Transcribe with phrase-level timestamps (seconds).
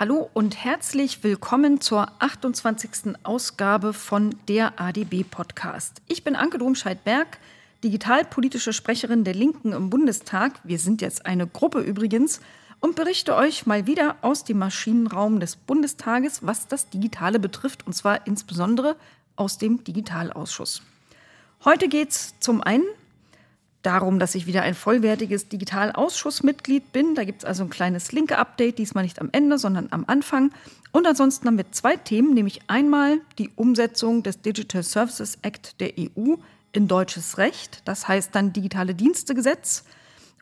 [0.00, 3.16] Hallo und herzlich willkommen zur 28.
[3.24, 6.02] Ausgabe von der ADB Podcast.
[6.06, 7.40] Ich bin Anke Domscheit-Berg,
[7.82, 10.52] digitalpolitische Sprecherin der Linken im Bundestag.
[10.62, 12.40] Wir sind jetzt eine Gruppe übrigens
[12.78, 17.92] und berichte euch mal wieder aus dem Maschinenraum des Bundestages, was das Digitale betrifft, und
[17.92, 18.94] zwar insbesondere
[19.34, 20.80] aus dem Digitalausschuss.
[21.64, 22.84] Heute geht es zum einen
[23.82, 27.14] darum, dass ich wieder ein vollwertiges Digitalausschussmitglied bin.
[27.14, 30.50] Da gibt es also ein kleines linke Update, diesmal nicht am Ende, sondern am Anfang.
[30.92, 35.92] Und ansonsten haben wir zwei Themen, nämlich einmal die Umsetzung des Digital Services Act der
[35.98, 36.36] EU
[36.72, 39.84] in deutsches Recht, das heißt dann Digitale Dienstegesetz.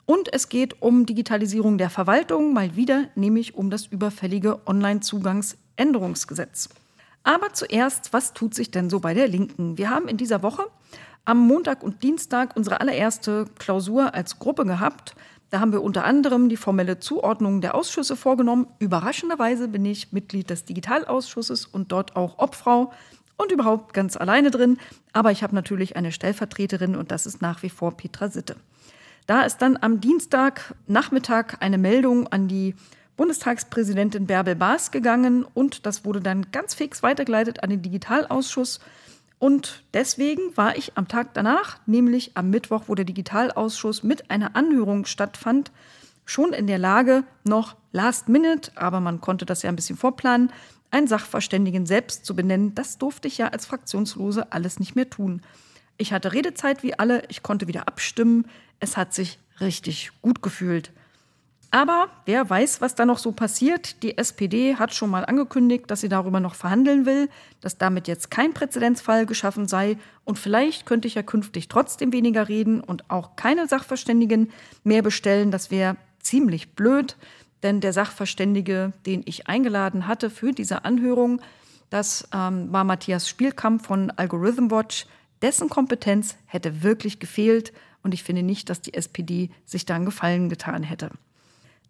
[0.06, 6.68] Und es geht um Digitalisierung der Verwaltung, mal wieder, nämlich um das überfällige Online-Zugangsänderungsgesetz.
[7.24, 9.78] Aber zuerst, was tut sich denn so bei der Linken?
[9.78, 10.64] Wir haben in dieser Woche
[11.26, 15.14] am Montag und Dienstag unsere allererste Klausur als Gruppe gehabt.
[15.50, 18.66] Da haben wir unter anderem die formelle Zuordnung der Ausschüsse vorgenommen.
[18.78, 22.92] Überraschenderweise bin ich Mitglied des Digitalausschusses und dort auch Obfrau
[23.36, 24.78] und überhaupt ganz alleine drin.
[25.12, 28.56] Aber ich habe natürlich eine Stellvertreterin und das ist nach wie vor Petra Sitte.
[29.26, 32.74] Da ist dann am Dienstagnachmittag eine Meldung an die
[33.16, 38.78] Bundestagspräsidentin Bärbel Baas gegangen und das wurde dann ganz fix weitergeleitet an den Digitalausschuss.
[39.38, 44.56] Und deswegen war ich am Tag danach, nämlich am Mittwoch, wo der Digitalausschuss mit einer
[44.56, 45.72] Anhörung stattfand,
[46.24, 50.50] schon in der Lage, noch last minute, aber man konnte das ja ein bisschen vorplanen,
[50.90, 52.74] einen Sachverständigen selbst zu benennen.
[52.74, 55.42] Das durfte ich ja als Fraktionslose alles nicht mehr tun.
[55.98, 58.46] Ich hatte Redezeit wie alle, ich konnte wieder abstimmen.
[58.80, 60.92] Es hat sich richtig gut gefühlt.
[61.70, 64.02] Aber wer weiß, was da noch so passiert.
[64.02, 67.28] Die SPD hat schon mal angekündigt, dass sie darüber noch verhandeln will,
[67.60, 69.98] dass damit jetzt kein Präzedenzfall geschaffen sei.
[70.24, 74.50] Und vielleicht könnte ich ja künftig trotzdem weniger reden und auch keine Sachverständigen
[74.84, 75.50] mehr bestellen.
[75.50, 77.16] Das wäre ziemlich blöd,
[77.62, 81.40] denn der Sachverständige, den ich eingeladen hatte für diese Anhörung,
[81.90, 85.06] das ähm, war Matthias Spielkamp von Algorithm Watch.
[85.42, 87.72] Dessen Kompetenz hätte wirklich gefehlt
[88.02, 91.10] und ich finde nicht, dass die SPD sich da einen Gefallen getan hätte.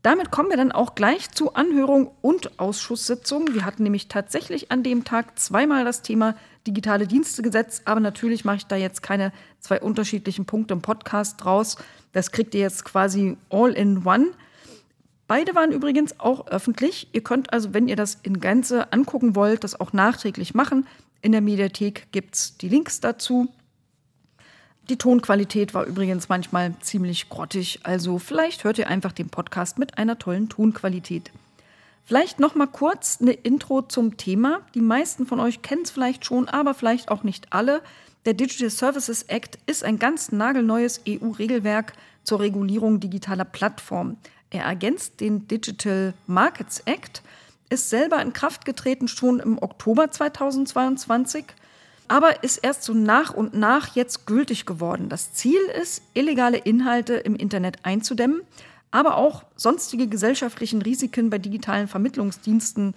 [0.02, 3.54] Damit kommen wir dann auch gleich zu Anhörung und Ausschusssitzung.
[3.54, 6.36] Wir hatten nämlich tatsächlich an dem Tag zweimal das Thema
[6.66, 11.76] digitale Dienstegesetz, aber natürlich mache ich da jetzt keine zwei unterschiedlichen Punkte im Podcast draus.
[12.12, 14.28] Das kriegt ihr jetzt quasi all in one.
[15.26, 17.08] Beide waren übrigens auch öffentlich.
[17.12, 20.86] Ihr könnt also, wenn ihr das in Gänze angucken wollt, das auch nachträglich machen.
[21.20, 23.48] In der Mediathek gibt es die Links dazu.
[24.88, 29.98] Die Tonqualität war übrigens manchmal ziemlich grottig, also vielleicht hört ihr einfach den Podcast mit
[29.98, 31.32] einer tollen Tonqualität.
[32.04, 34.60] Vielleicht noch mal kurz eine Intro zum Thema.
[34.76, 37.82] Die meisten von euch kennen es vielleicht schon, aber vielleicht auch nicht alle.
[38.26, 44.18] Der Digital Services Act ist ein ganz nagelneues EU-Regelwerk zur Regulierung digitaler Plattformen.
[44.50, 47.22] Er ergänzt den Digital Markets Act,
[47.70, 51.44] ist selber in Kraft getreten schon im Oktober 2022
[52.08, 55.08] aber ist erst so nach und nach jetzt gültig geworden.
[55.08, 58.42] Das Ziel ist, illegale Inhalte im Internet einzudämmen,
[58.90, 62.94] aber auch sonstige gesellschaftlichen Risiken bei digitalen Vermittlungsdiensten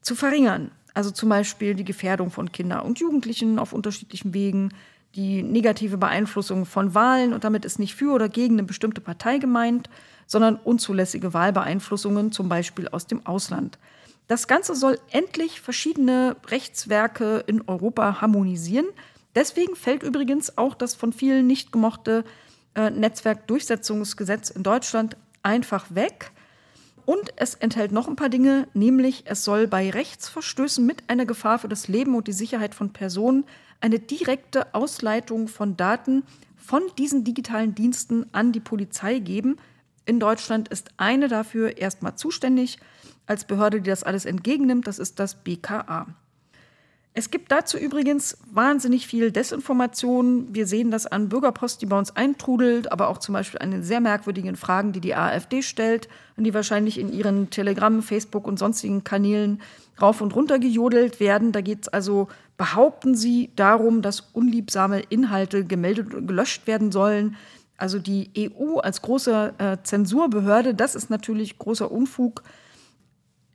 [0.00, 0.70] zu verringern.
[0.94, 4.70] Also zum Beispiel die Gefährdung von Kindern und Jugendlichen auf unterschiedlichen Wegen,
[5.14, 9.38] die negative Beeinflussung von Wahlen und damit ist nicht für oder gegen eine bestimmte Partei
[9.38, 9.88] gemeint,
[10.26, 13.78] sondern unzulässige Wahlbeeinflussungen, zum Beispiel aus dem Ausland.
[14.28, 18.86] Das Ganze soll endlich verschiedene Rechtswerke in Europa harmonisieren.
[19.34, 22.24] Deswegen fällt übrigens auch das von vielen nicht gemochte
[22.74, 26.32] äh, Netzwerkdurchsetzungsgesetz in Deutschland einfach weg.
[27.04, 31.60] Und es enthält noch ein paar Dinge, nämlich es soll bei Rechtsverstößen mit einer Gefahr
[31.60, 33.44] für das Leben und die Sicherheit von Personen
[33.80, 36.24] eine direkte Ausleitung von Daten
[36.56, 39.56] von diesen digitalen Diensten an die Polizei geben.
[40.04, 42.78] In Deutschland ist eine dafür erstmal zuständig
[43.26, 46.06] als Behörde, die das alles entgegennimmt, das ist das BKA.
[47.18, 50.54] Es gibt dazu übrigens wahnsinnig viel Desinformation.
[50.54, 53.82] Wir sehen das an Bürgerpost, die bei uns eintrudelt, aber auch zum Beispiel an den
[53.82, 58.58] sehr merkwürdigen Fragen, die die AfD stellt und die wahrscheinlich in ihren Telegram, Facebook und
[58.58, 59.62] sonstigen Kanälen
[59.98, 61.52] rauf und runter gejodelt werden.
[61.52, 62.28] Da geht es also,
[62.58, 67.36] behaupten sie, darum, dass unliebsame Inhalte gemeldet und gelöscht werden sollen.
[67.78, 72.42] Also die EU als große äh, Zensurbehörde, das ist natürlich großer Unfug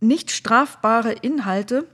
[0.02, 1.88] nicht strafbare Inhalte,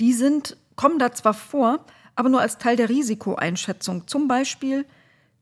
[0.00, 4.06] die sind, kommen da zwar vor, aber nur als Teil der Risikoeinschätzung.
[4.06, 4.84] Zum Beispiel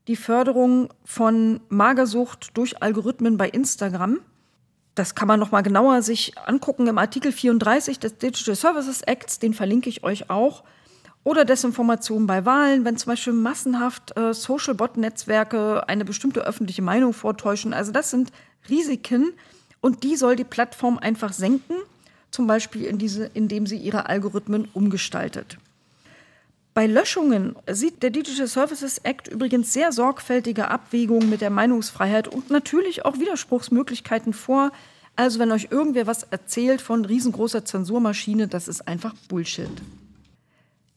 [0.07, 4.21] die Förderung von Magersucht durch Algorithmen bei Instagram.
[4.95, 9.39] Das kann man noch mal genauer sich angucken im Artikel 34 des Digital Services Acts,
[9.39, 10.65] den verlinke ich euch auch.
[11.23, 17.13] Oder Desinformation bei Wahlen, wenn zum Beispiel massenhaft äh, Social Bot-Netzwerke eine bestimmte öffentliche Meinung
[17.13, 17.75] vortäuschen.
[17.75, 18.33] Also das sind
[18.69, 19.33] Risiken,
[19.81, 21.75] und die soll die Plattform einfach senken,
[22.31, 25.59] zum Beispiel in diese, indem sie ihre Algorithmen umgestaltet.
[26.73, 32.51] Bei Löschungen sieht der Digital Services Act übrigens sehr sorgfältige Abwägungen mit der Meinungsfreiheit und
[32.51, 34.71] natürlich auch Widerspruchsmöglichkeiten vor.
[35.17, 39.69] Also wenn euch irgendwer was erzählt von riesengroßer Zensurmaschine, das ist einfach Bullshit.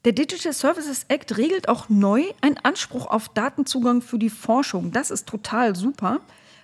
[0.06, 4.92] Der Digital Services Act regelt auch neu einen Anspruch auf Datenzugang für die Forschung.
[4.92, 6.20] Das ist total super.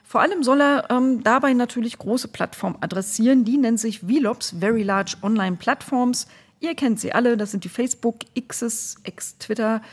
[0.09, 3.45] Vor allem soll er ähm, dabei natürlich große Plattformen adressieren.
[3.45, 6.25] Die nennen sich VLOPs, Very Large Online Platforms.
[6.59, 9.83] Ihr kennt sie alle, das sind die Facebook, Xs, X-Twitter,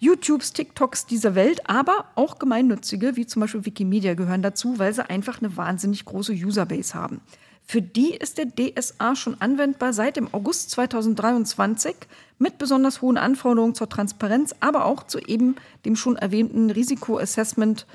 [0.00, 5.08] YouTubes, TikToks dieser Welt, aber auch gemeinnützige, wie zum Beispiel Wikimedia, gehören dazu, weil sie
[5.08, 7.22] einfach eine wahnsinnig große Userbase haben.
[7.64, 11.94] Für die ist der DSA schon anwendbar seit dem August 2023
[12.38, 15.56] mit besonders hohen Anforderungen zur Transparenz, aber auch zu eben
[15.86, 17.86] dem schon erwähnten Risikoassessment.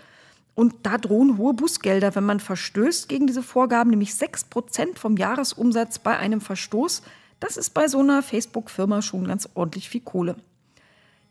[0.60, 6.00] Und da drohen hohe Bußgelder, wenn man verstößt gegen diese Vorgaben, nämlich 6% vom Jahresumsatz
[6.00, 7.02] bei einem Verstoß.
[7.40, 10.36] Das ist bei so einer Facebook-Firma schon ganz ordentlich viel Kohle.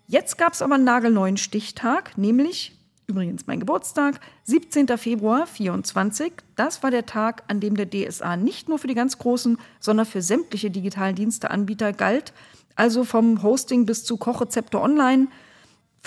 [0.07, 2.75] Jetzt gab es aber einen nagelneuen Stichtag, nämlich
[3.07, 4.89] übrigens mein Geburtstag, 17.
[4.97, 6.33] Februar 24.
[6.57, 10.07] Das war der Tag, an dem der DSA nicht nur für die ganz großen, sondern
[10.07, 12.33] für sämtliche digitalen Diensteanbieter galt,
[12.77, 15.29] also vom Hosting bis zu Kochrezepte online,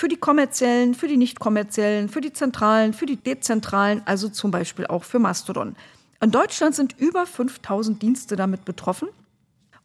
[0.02, 4.50] für die kommerziellen, für die nicht kommerziellen, für die zentralen, für die dezentralen, also zum
[4.50, 5.76] Beispiel auch für Mastodon.
[6.20, 9.10] In Deutschland sind über 5000 Dienste damit betroffen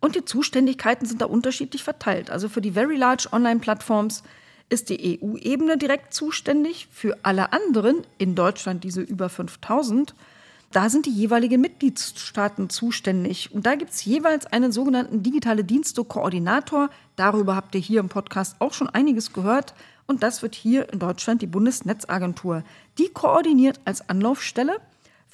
[0.01, 2.31] und die Zuständigkeiten sind da unterschiedlich verteilt.
[2.31, 4.23] Also für die Very Large Online-Plattforms
[4.71, 6.89] ist die EU-Ebene direkt zuständig.
[6.91, 10.15] Für alle anderen, in Deutschland diese über 5000,
[10.73, 13.53] da sind die jeweiligen Mitgliedstaaten zuständig.
[13.53, 16.89] Und da gibt es jeweils einen sogenannten digitale Dienste-Koordinator.
[17.17, 19.75] Darüber habt ihr hier im Podcast auch schon einiges gehört.
[20.07, 22.63] Und das wird hier in Deutschland die Bundesnetzagentur.
[22.99, 24.81] Die koordiniert als Anlaufstelle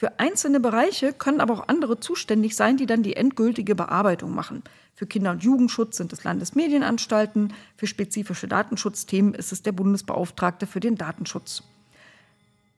[0.02, 4.64] für einzelne Bereiche können aber auch andere zuständig sein, die dann die endgültige Bearbeitung machen.
[4.96, 10.80] Für Kinder- und Jugendschutz sind es Landesmedienanstalten, für spezifische Datenschutzthemen ist es der Bundesbeauftragte für
[10.80, 11.62] den Datenschutz.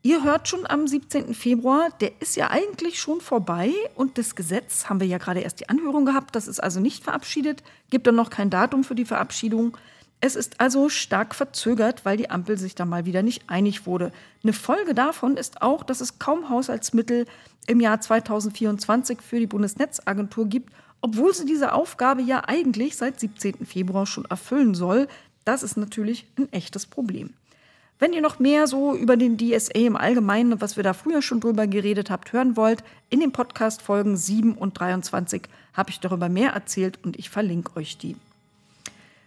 [0.02, 1.32] Ihr hört schon am 17.
[1.32, 5.60] Februar, der ist ja eigentlich schon vorbei und das Gesetz haben wir ja gerade erst
[5.60, 9.06] die Anhörung gehabt, das ist also nicht verabschiedet, gibt dann noch kein Datum für die
[9.06, 9.78] Verabschiedung.
[10.26, 14.10] Es ist also stark verzögert, weil die Ampel sich da mal wieder nicht einig wurde.
[14.42, 17.26] Eine Folge davon ist auch, dass es kaum Haushaltsmittel
[17.66, 20.72] im Jahr 2024 für die Bundesnetzagentur gibt,
[21.02, 23.66] obwohl sie diese Aufgabe ja eigentlich seit 17.
[23.66, 25.08] Februar schon erfüllen soll.
[25.44, 27.34] Das ist natürlich ein echtes Problem.
[27.98, 31.40] Wenn ihr noch mehr so über den DSA im Allgemeinen, was wir da früher schon
[31.40, 35.42] drüber geredet habt, hören wollt, in den Podcast-Folgen 7 und 23
[35.74, 38.16] habe ich darüber mehr erzählt und ich verlinke euch die.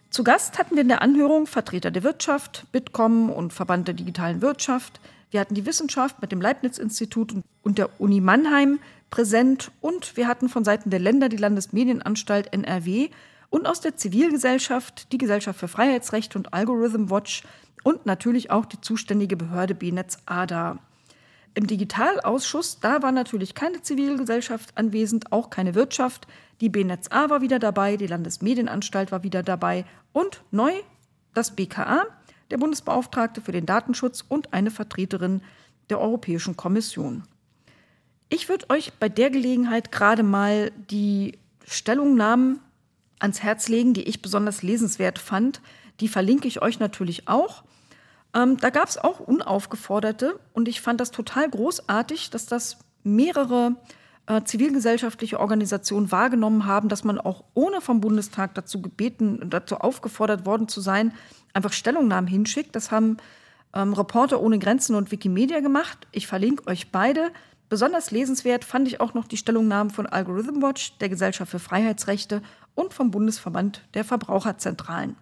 [0.10, 4.42] Zu Gast hatten wir in der Anhörung Vertreter der Wirtschaft, Bitkom und Verband der digitalen
[4.42, 5.02] Wirtschaft.
[5.32, 10.48] Wir hatten die Wissenschaft mit dem Leibniz-Institut und der Uni Mannheim präsent und wir hatten
[10.48, 13.10] von Seiten der Länder die Landesmedienanstalt NRW
[13.50, 17.44] und aus der Zivilgesellschaft die Gesellschaft für Freiheitsrechte und Algorithm Watch
[17.84, 20.80] und natürlich auch die zuständige Behörde BNetz ADA.
[21.54, 26.28] Im Digitalausschuss, da war natürlich keine Zivilgesellschaft anwesend, auch keine Wirtschaft.
[26.62, 30.72] Die BNetz A war wieder dabei, die Landesmedienanstalt war wieder dabei und neu
[31.34, 32.06] das BKA,
[32.50, 35.42] der Bundesbeauftragte für den Datenschutz und eine Vertreterin
[35.90, 37.24] der Europäischen Kommission.
[38.30, 42.60] Ich würde euch bei der Gelegenheit gerade mal die Stellungnahmen
[43.20, 45.62] ans Herz legen, die ich besonders lesenswert fand.
[46.00, 47.64] Die verlinke ich euch natürlich auch.
[48.34, 53.76] Ähm, da gab es auch unaufgeforderte und ich fand das total großartig, dass das mehrere
[54.28, 60.46] äh, zivilgesellschaftliche Organisationen wahrgenommen haben, dass man auch ohne vom Bundestag dazu gebeten, dazu aufgefordert
[60.46, 61.14] worden zu sein,
[61.54, 62.76] einfach Stellungnahmen hinschickt.
[62.76, 63.18] Das haben
[63.74, 66.08] ähm, Reporter ohne Grenzen und Wikimedia gemacht.
[66.12, 67.32] Ich verlinke euch beide.
[67.70, 72.42] Besonders lesenswert fand ich auch noch die Stellungnahmen von Algorithm Watch, der Gesellschaft für Freiheitsrechte
[72.76, 75.16] und vom Bundesverband der Verbraucherzentralen.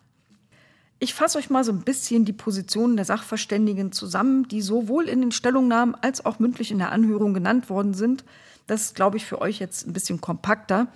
[0.99, 5.21] Ich fasse euch mal so ein bisschen die Positionen der Sachverständigen zusammen, die sowohl in
[5.21, 8.23] den Stellungnahmen als auch mündlich in der Anhörung genannt worden sind.
[8.65, 10.87] Das ist, glaube ich, für euch jetzt ein bisschen kompakter.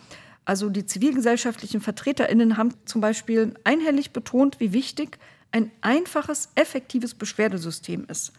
[0.46, 5.20] Also die zivilgesellschaftlichen Vertreterinnen haben zum Beispiel einhellig betont, wie wichtig
[5.52, 8.32] ein einfaches, effektives Beschwerdesystem ist.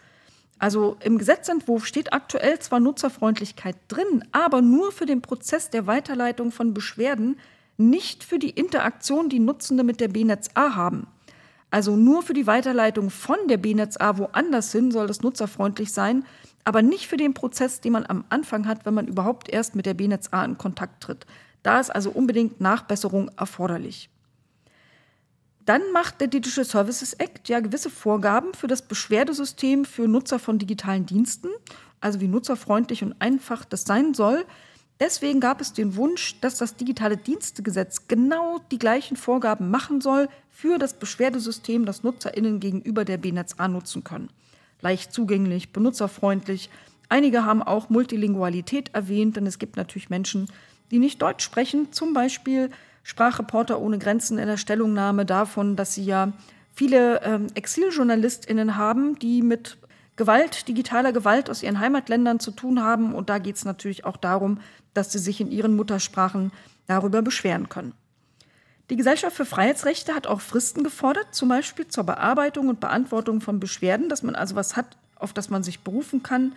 [0.59, 6.53] Also im Gesetzentwurf steht aktuell zwar Nutzerfreundlichkeit drin, aber nur für den Prozess der Weiterleitung
[6.53, 7.39] von Beschwerden,
[7.77, 11.07] nicht für die Interaktion, die Nutzende mit der BNetz A haben.
[11.71, 16.25] Also nur für die Weiterleitung von der BNetz A woanders hin soll es nutzerfreundlich sein,
[16.65, 19.87] aber nicht für den Prozess, den man am Anfang hat, wenn man überhaupt erst mit
[19.87, 21.27] der BNetz A in Kontakt tritt.
[21.63, 24.11] Da ist also unbedingt Nachbesserung erforderlich.
[25.67, 30.59] Dann macht der Digital Services Act ja gewisse Vorgaben für das Beschwerdesystem für Nutzer von
[30.59, 31.49] digitalen Diensten,
[32.01, 34.45] also wie nutzerfreundlich und einfach das sein soll.
[35.01, 40.29] Deswegen gab es den Wunsch, dass das digitale Dienstegesetz genau die gleichen Vorgaben machen soll
[40.51, 44.29] für das Beschwerdesystem, das NutzerInnen gegenüber der BNetzA nutzen können.
[44.83, 46.69] Leicht zugänglich, benutzerfreundlich.
[47.09, 50.49] Einige haben auch Multilingualität erwähnt, denn es gibt natürlich Menschen,
[50.91, 51.93] die nicht Deutsch sprechen.
[51.93, 52.71] Zum Beispiel
[53.03, 56.33] Sprachreporter ohne Grenzen in der Stellungnahme davon, dass sie ja
[56.75, 59.79] viele ähm, ExiljournalistInnen haben, die mit
[60.21, 63.15] Gewalt, digitaler Gewalt aus ihren Heimatländern zu tun haben.
[63.15, 64.61] Und da geht es natürlich auch darum,
[64.93, 66.53] dass sie sich in ihren Muttersprachen
[66.87, 67.95] darüber beschweren können.
[68.91, 73.61] Die Gesellschaft für Freiheitsrechte hat auch Fristen gefordert, zum Beispiel zur Bearbeitung und Beantwortung von
[73.61, 76.53] Beschwerden, dass man also was hat, auf das man sich berufen kann.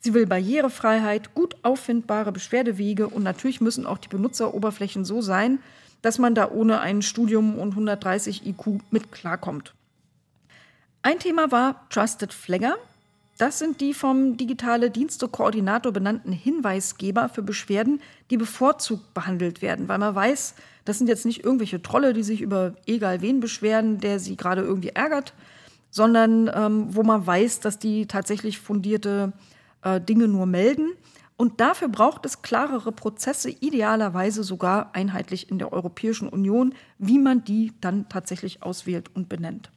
[0.00, 5.58] Sie will Barrierefreiheit, gut auffindbare Beschwerdewege und natürlich müssen auch die Benutzeroberflächen so sein,
[6.00, 9.74] dass man da ohne ein Studium und 130 IQ mit klarkommt.
[11.02, 12.76] Ein Thema war Trusted Flagger.
[13.38, 19.98] Das sind die vom Digitale Dienste-Koordinator benannten Hinweisgeber für Beschwerden, die bevorzugt behandelt werden, weil
[19.98, 24.18] man weiß, das sind jetzt nicht irgendwelche Trolle, die sich über egal wen beschweren, der
[24.18, 25.32] sie gerade irgendwie ärgert,
[25.90, 29.32] sondern ähm, wo man weiß, dass die tatsächlich fundierte
[29.82, 30.92] äh, Dinge nur melden.
[31.36, 37.44] Und dafür braucht es klarere Prozesse, idealerweise sogar einheitlich in der Europäischen Union, wie man
[37.44, 39.70] die dann tatsächlich auswählt und benennt.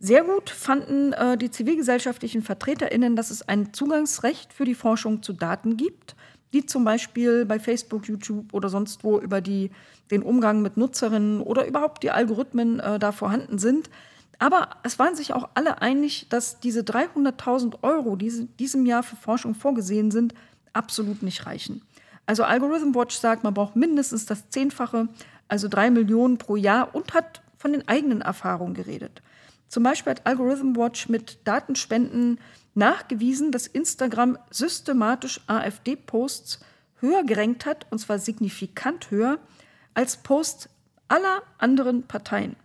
[0.00, 5.32] Sehr gut fanden äh, die zivilgesellschaftlichen VertreterInnen, dass es ein Zugangsrecht für die Forschung zu
[5.32, 6.14] Daten gibt,
[6.52, 9.70] die zum Beispiel bei Facebook, YouTube oder sonst wo über die,
[10.12, 13.90] den Umgang mit Nutzerinnen oder überhaupt die Algorithmen äh, da vorhanden sind.
[14.38, 19.16] Aber es waren sich auch alle einig, dass diese 300.000 Euro, die diesem Jahr für
[19.16, 20.32] Forschung vorgesehen sind,
[20.72, 21.82] absolut nicht reichen.
[22.24, 25.08] Also Algorithm Watch sagt, man braucht mindestens das Zehnfache,
[25.48, 29.22] also drei Millionen pro Jahr und hat von den eigenen Erfahrungen geredet.
[29.68, 32.40] Zum Beispiel hat Algorithm Watch mit Datenspenden
[32.74, 36.60] nachgewiesen, dass Instagram systematisch AfD-Posts
[37.00, 39.38] höher gerankt hat, und zwar signifikant höher,
[39.94, 40.68] als Posts
[41.08, 42.56] aller anderen Parteien.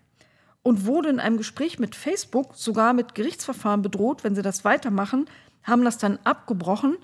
[0.62, 5.26] Und wurde in einem Gespräch mit Facebook sogar mit Gerichtsverfahren bedroht, wenn sie das weitermachen,
[5.64, 6.98] haben das dann abgebrochen,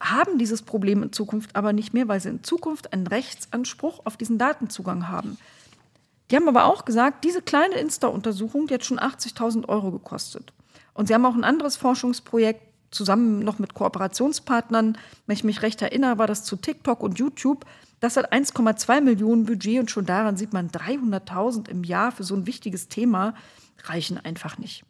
[0.00, 4.16] haben dieses Problem in Zukunft aber nicht mehr, weil sie in Zukunft einen Rechtsanspruch auf
[4.16, 5.36] diesen Datenzugang haben.
[6.30, 10.52] Die haben aber auch gesagt, diese kleine Insta-Untersuchung, die hat schon 80.000 Euro gekostet.
[10.94, 15.80] Und sie haben auch ein anderes Forschungsprojekt zusammen noch mit Kooperationspartnern, wenn ich mich recht
[15.80, 17.64] erinnere, war das zu TikTok und YouTube.
[18.00, 22.34] Das hat 1,2 Millionen Budget und schon daran sieht man, 300.000 im Jahr für so
[22.34, 23.34] ein wichtiges Thema
[23.84, 24.84] reichen einfach nicht.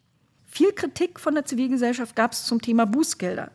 [0.45, 3.51] Viel Kritik von der Zivilgesellschaft gab es zum Thema Bußgelder.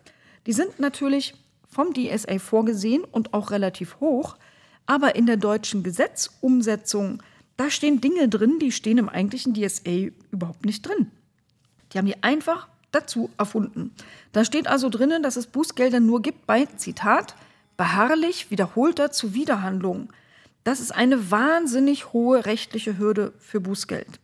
[0.46, 1.34] Die sind natürlich
[1.68, 4.36] vom DSA vorgesehen und auch relativ hoch,
[4.86, 7.22] aber in der deutschen Gesetzumsetzung
[7.56, 11.10] da stehen Dinge drin, die stehen im eigentlichen DSA überhaupt nicht drin.
[11.92, 13.92] Die haben die einfach dazu erfunden.
[14.32, 17.34] Da steht also drinnen, dass es Bußgelder nur gibt bei, Zitat,
[17.76, 20.12] beharrlich wiederholter Zuwiderhandlung.
[20.64, 24.20] Das ist eine wahnsinnig hohe rechtliche Hürde für Bußgeld.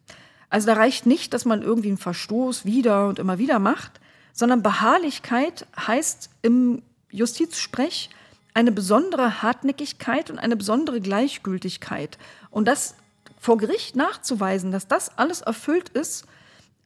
[0.50, 4.00] Also da reicht nicht, dass man irgendwie einen Verstoß wieder und immer wieder macht,
[4.32, 8.10] sondern Beharrlichkeit heißt im Justizsprech
[8.54, 12.18] eine besondere Hartnäckigkeit und eine besondere Gleichgültigkeit.
[12.50, 12.96] Und das
[13.42, 16.26] vor Gericht nachzuweisen, dass das alles erfüllt ist,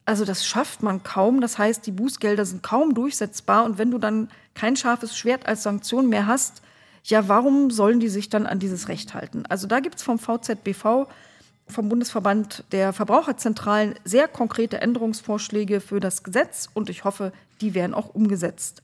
[0.06, 1.42] also das schafft man kaum.
[1.42, 3.64] Das heißt, die Bußgelder sind kaum durchsetzbar.
[3.64, 6.62] Und wenn du dann kein scharfes Schwert als Sanktion mehr hast,
[7.04, 9.44] ja, warum sollen die sich dann an dieses Recht halten?
[9.50, 11.08] Also da gibt es vom VZBV,
[11.68, 17.92] vom Bundesverband der Verbraucherzentralen, sehr konkrete Änderungsvorschläge für das Gesetz und ich hoffe, die werden
[17.92, 18.82] auch umgesetzt.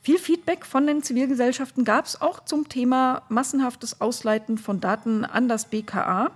[0.00, 5.48] Viel Feedback von den Zivilgesellschaften gab es auch zum Thema massenhaftes Ausleiten von Daten an
[5.48, 6.30] das BKA.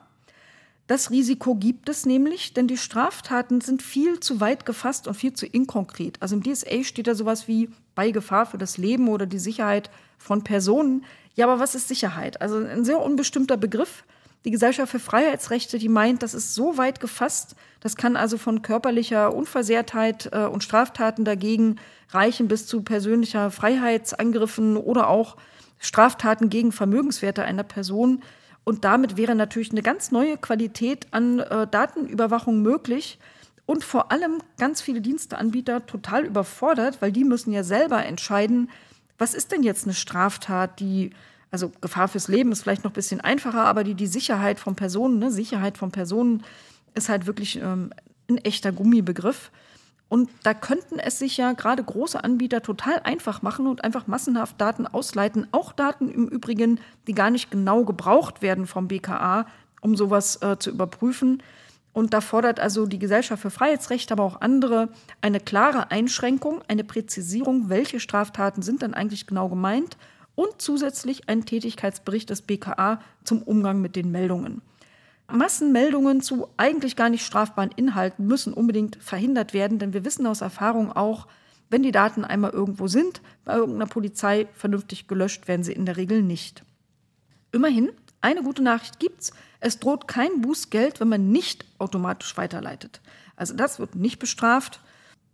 [0.92, 5.32] Das Risiko gibt es nämlich, denn die Straftaten sind viel zu weit gefasst und viel
[5.32, 6.18] zu inkonkret.
[6.20, 9.88] Also im DSA steht da sowas wie bei Gefahr für das Leben oder die Sicherheit
[10.18, 11.06] von Personen.
[11.34, 12.42] Ja, aber was ist Sicherheit?
[12.42, 14.04] Also ein sehr unbestimmter Begriff.
[14.44, 18.60] Die Gesellschaft für Freiheitsrechte, die meint, das ist so weit gefasst, das kann also von
[18.60, 21.76] körperlicher Unversehrtheit äh, und Straftaten dagegen
[22.10, 25.38] reichen bis zu persönlicher Freiheitsangriffen oder auch
[25.78, 28.22] Straftaten gegen Vermögenswerte einer Person.
[28.64, 33.18] Und damit wäre natürlich eine ganz neue Qualität an äh, Datenüberwachung möglich.
[33.66, 38.70] Und vor allem ganz viele Diensteanbieter total überfordert, weil die müssen ja selber entscheiden,
[39.18, 41.10] was ist denn jetzt eine Straftat, die,
[41.50, 44.74] also Gefahr fürs Leben ist vielleicht noch ein bisschen einfacher, aber die die Sicherheit von
[44.74, 46.42] Personen, ne, Sicherheit von Personen
[46.94, 47.92] ist halt wirklich ähm,
[48.28, 49.50] ein echter Gummibegriff.
[50.12, 54.60] Und da könnten es sich ja gerade große Anbieter total einfach machen und einfach massenhaft
[54.60, 55.46] Daten ausleiten.
[55.52, 59.46] Auch Daten im Übrigen, die gar nicht genau gebraucht werden vom BKA,
[59.80, 61.42] um sowas äh, zu überprüfen.
[61.94, 64.90] Und da fordert also die Gesellschaft für Freiheitsrechte, aber auch andere
[65.22, 69.96] eine klare Einschränkung, eine Präzisierung, welche Straftaten sind dann eigentlich genau gemeint
[70.34, 74.60] und zusätzlich ein Tätigkeitsbericht des BKA zum Umgang mit den Meldungen.
[75.32, 80.40] Massenmeldungen zu eigentlich gar nicht strafbaren Inhalten müssen unbedingt verhindert werden, denn wir wissen aus
[80.40, 81.26] Erfahrung auch,
[81.70, 85.96] wenn die Daten einmal irgendwo sind, bei irgendeiner Polizei vernünftig gelöscht werden sie in der
[85.96, 86.64] Regel nicht.
[87.50, 89.32] Immerhin, eine gute Nachricht gibt's.
[89.60, 93.00] Es droht kein Bußgeld, wenn man nicht automatisch weiterleitet.
[93.36, 94.80] Also das wird nicht bestraft.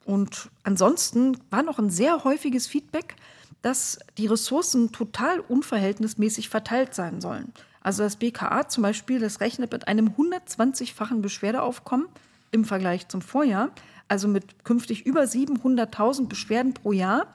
[0.05, 3.17] Und ansonsten war noch ein sehr häufiges Feedback,
[3.61, 7.53] dass die Ressourcen total unverhältnismäßig verteilt sein sollen.
[7.89, 12.07] Also das BKA zum Beispiel, das rechnet mit einem 120-fachen Beschwerdeaufkommen
[12.51, 13.71] im Vergleich zum Vorjahr,
[14.09, 17.33] also mit künftig über 700.000 Beschwerden pro Jahr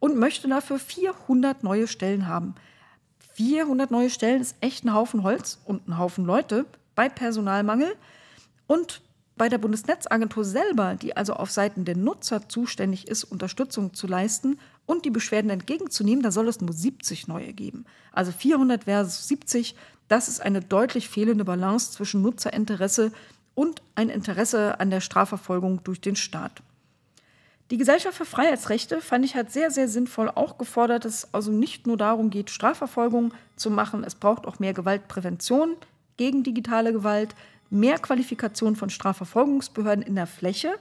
[0.00, 2.56] und möchte dafür 400 neue Stellen haben.
[3.34, 6.66] 400 neue Stellen ist echt ein Haufen Holz und ein Haufen Leute
[6.96, 7.94] bei Personalmangel.
[8.66, 9.02] Und
[9.36, 14.58] bei der Bundesnetzagentur selber, die also auf Seiten der Nutzer zuständig ist, Unterstützung zu leisten
[14.92, 17.84] und die Beschwerden entgegenzunehmen, da soll es nur 70 neue geben.
[18.12, 19.74] Also 400 versus 70,
[20.08, 23.12] das ist eine deutlich fehlende Balance zwischen Nutzerinteresse
[23.54, 26.62] und ein Interesse an der Strafverfolgung durch den Staat.
[27.70, 31.50] Die Gesellschaft für Freiheitsrechte fand ich hat sehr, sehr sinnvoll auch gefordert, dass es also
[31.50, 35.76] nicht nur darum geht, Strafverfolgung zu machen, es braucht auch mehr Gewaltprävention
[36.18, 37.34] gegen digitale Gewalt,
[37.70, 40.74] mehr Qualifikation von Strafverfolgungsbehörden in der Fläche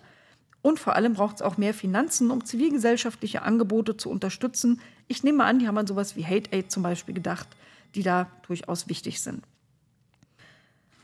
[0.62, 4.80] und vor allem braucht es auch mehr Finanzen, um zivilgesellschaftliche Angebote zu unterstützen.
[5.08, 7.48] Ich nehme an, die haben an sowas wie Hate Aid zum Beispiel gedacht,
[7.96, 9.44] die da durchaus wichtig sind.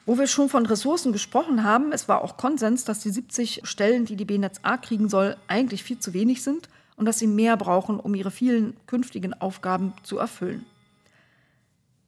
[0.06, 4.06] Wo wir schon von Ressourcen gesprochen haben, es war auch Konsens, dass die 70 Stellen,
[4.06, 7.58] die die BNetz A kriegen soll, eigentlich viel zu wenig sind und dass sie mehr
[7.58, 10.66] brauchen, um ihre vielen künftigen Aufgaben zu erfüllen.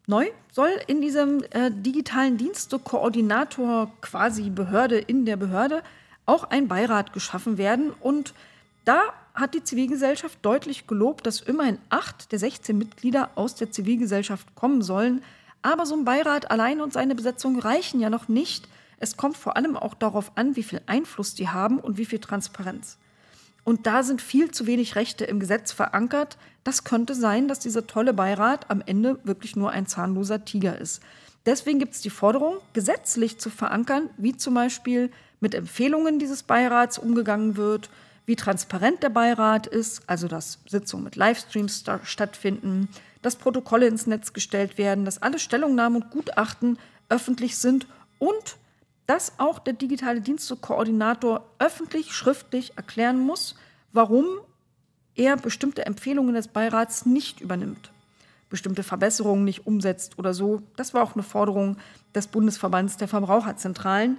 [0.08, 5.84] Neu soll in diesem äh, digitalen Dienstekoordinator quasi Behörde in der Behörde
[6.26, 7.92] auch ein Beirat geschaffen werden.
[8.00, 8.34] Und
[8.86, 9.02] da
[9.34, 14.82] hat die Zivilgesellschaft deutlich gelobt, dass immerhin acht der 16 Mitglieder aus der Zivilgesellschaft kommen
[14.82, 15.22] sollen,
[15.62, 18.68] aber so ein Beirat allein und seine Besetzung reichen ja noch nicht.
[18.98, 22.20] Es kommt vor allem auch darauf an, wie viel Einfluss die haben und wie viel
[22.20, 22.98] Transparenz.
[23.64, 26.38] Und da sind viel zu wenig Rechte im Gesetz verankert.
[26.64, 31.02] Das könnte sein, dass dieser tolle Beirat am Ende wirklich nur ein zahnloser Tiger ist.
[31.46, 36.98] Deswegen gibt es die Forderung, gesetzlich zu verankern, wie zum Beispiel mit Empfehlungen dieses Beirats
[36.98, 37.90] umgegangen wird,
[38.26, 42.90] wie transparent der Beirat ist, also dass Sitzungen mit Livestreams stattfinden,
[43.22, 46.78] dass Protokolle ins Netz gestellt werden, dass alle Stellungnahmen und Gutachten
[47.10, 47.88] öffentlich sind
[48.20, 48.58] und
[49.08, 53.56] dass auch der digitale Dienstekoordinator öffentlich schriftlich erklären muss,
[53.92, 54.26] warum
[55.16, 57.92] er bestimmte Empfehlungen des Beirats nicht übernimmt,
[58.50, 60.62] bestimmte Verbesserungen nicht umsetzt oder so.
[60.78, 61.78] Das war auch eine Forderung
[62.14, 64.18] des Bundesverbands der Verbraucherzentralen.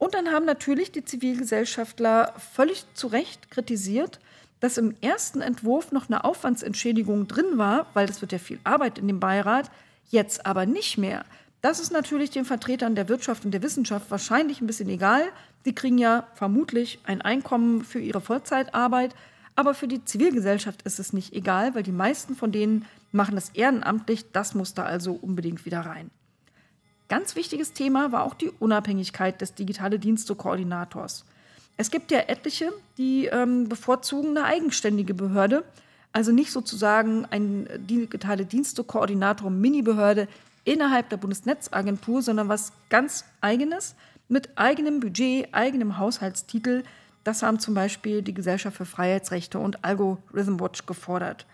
[0.00, 4.18] Und dann haben natürlich die Zivilgesellschaftler völlig zu Recht kritisiert,
[4.58, 8.96] dass im ersten Entwurf noch eine Aufwandsentschädigung drin war, weil das wird ja viel Arbeit
[8.96, 9.70] in dem Beirat,
[10.08, 11.26] jetzt aber nicht mehr.
[11.60, 15.22] Das ist natürlich den Vertretern der Wirtschaft und der Wissenschaft wahrscheinlich ein bisschen egal.
[15.66, 19.14] Die kriegen ja vermutlich ein Einkommen für ihre Vollzeitarbeit,
[19.54, 23.50] aber für die Zivilgesellschaft ist es nicht egal, weil die meisten von denen machen das
[23.50, 24.32] ehrenamtlich.
[24.32, 26.10] Das muss da also unbedingt wieder rein.
[27.10, 31.24] Ganz wichtiges Thema war auch die Unabhängigkeit des digitale Dienste-Koordinators.
[31.76, 35.64] Es gibt ja etliche, die ähm, bevorzugen eine eigenständige Behörde,
[36.12, 40.28] also nicht sozusagen ein digitale Dienste-Koordinator, Mini-Behörde
[40.64, 43.96] innerhalb der Bundesnetzagentur, sondern was ganz eigenes
[44.28, 46.84] mit eigenem Budget, eigenem Haushaltstitel.
[47.24, 51.44] Das haben zum Beispiel die Gesellschaft für Freiheitsrechte und Algorithm Watch gefordert.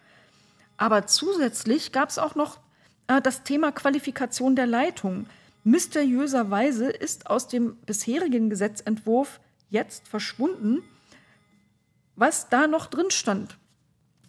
[0.76, 2.58] Aber zusätzlich gab es auch noch
[3.06, 5.24] äh, das Thema Qualifikation der Leitung.
[5.66, 10.84] Mysteriöserweise ist aus dem bisherigen Gesetzentwurf jetzt verschwunden,
[12.14, 13.58] was da noch drin stand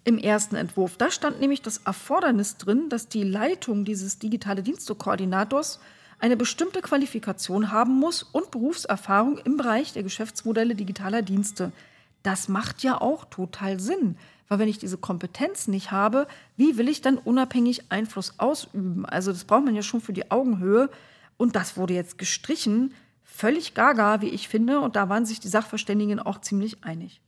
[0.04, 0.98] im ersten Entwurf.
[0.98, 5.80] Da stand nämlich das Erfordernis drin, dass die Leitung dieses digitale Dienstekoordinators
[6.18, 11.72] eine bestimmte Qualifikation haben muss und Berufserfahrung im Bereich der Geschäftsmodelle digitaler Dienste.
[12.24, 16.90] Das macht ja auch total Sinn, weil wenn ich diese Kompetenz nicht habe, wie will
[16.90, 19.06] ich dann unabhängig Einfluss ausüben?
[19.06, 20.90] Also das braucht man ja schon für die Augenhöhe
[21.38, 22.94] und das wurde jetzt gestrichen.
[23.24, 27.22] Völlig gaga, wie ich finde, und da waren sich die Sachverständigen auch ziemlich einig.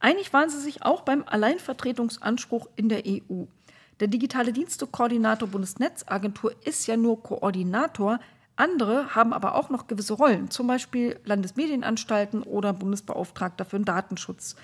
[0.00, 3.44] Einig waren sie sich auch beim Alleinvertretungsanspruch in der EU.
[4.00, 8.20] Der digitale Dienstekoordinator Bundesnetzagentur ist ja nur Koordinator,
[8.56, 14.56] andere haben aber auch noch gewisse Rollen, zum Beispiel Landesmedienanstalten oder Bundesbeauftragter für den Datenschutz.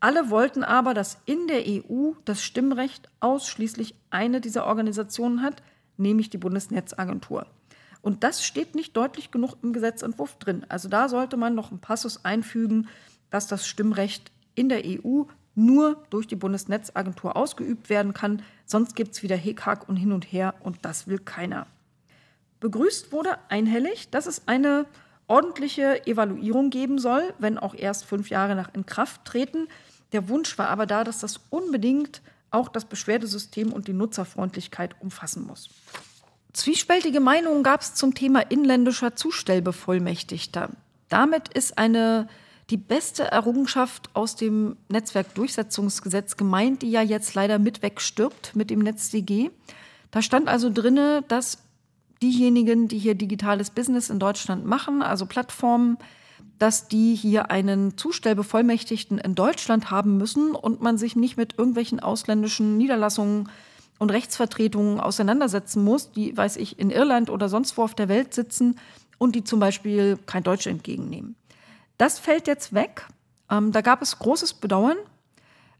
[0.00, 5.62] Alle wollten aber, dass in der EU das Stimmrecht ausschließlich eine dieser Organisationen hat,
[5.96, 7.46] nämlich die Bundesnetzagentur.
[8.02, 10.64] Und das steht nicht deutlich genug im Gesetzentwurf drin.
[10.68, 12.88] Also da sollte man noch einen Passus einfügen,
[13.30, 18.42] dass das Stimmrecht in der EU nur durch die Bundesnetzagentur ausgeübt werden kann.
[18.64, 21.66] Sonst gibt es wieder Hickhack und hin und her und das will keiner.
[22.60, 24.86] Begrüßt wurde einhellig, dass es eine
[25.26, 29.68] ordentliche Evaluierung geben soll, wenn auch erst fünf Jahre nach Inkrafttreten.
[30.12, 35.46] Der Wunsch war aber da, dass das unbedingt auch das Beschwerdesystem und die Nutzerfreundlichkeit umfassen
[35.46, 35.70] muss.
[36.58, 40.70] Zwiespältige Meinungen gab es zum Thema inländischer Zustellbevollmächtigter.
[41.08, 42.26] Damit ist eine
[42.68, 48.80] die beste Errungenschaft aus dem Netzwerkdurchsetzungsgesetz gemeint, die ja jetzt leider mit wegstirbt mit dem
[48.80, 49.50] NetzDG.
[50.10, 51.58] Da stand also drinne, dass
[52.22, 55.96] diejenigen, die hier digitales Business in Deutschland machen, also Plattformen,
[56.58, 62.00] dass die hier einen Zustellbevollmächtigten in Deutschland haben müssen und man sich nicht mit irgendwelchen
[62.00, 63.48] ausländischen Niederlassungen
[63.98, 68.32] und Rechtsvertretungen auseinandersetzen muss, die, weiß ich, in Irland oder sonst wo auf der Welt
[68.32, 68.78] sitzen
[69.18, 71.34] und die zum Beispiel kein Deutsch entgegennehmen.
[71.98, 73.06] Das fällt jetzt weg.
[73.50, 74.96] Ähm, da gab es großes Bedauern.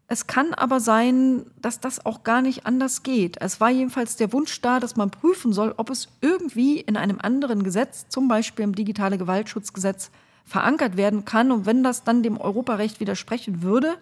[0.09, 3.37] Es kann aber sein, dass das auch gar nicht anders geht.
[3.41, 7.19] Es war jedenfalls der Wunsch da, dass man prüfen soll, ob es irgendwie in einem
[7.21, 10.11] anderen Gesetz, zum Beispiel im Digitale Gewaltschutzgesetz,
[10.47, 11.53] verankert werden kann.
[11.53, 13.97] Und wenn das dann dem Europarecht widersprechen würde,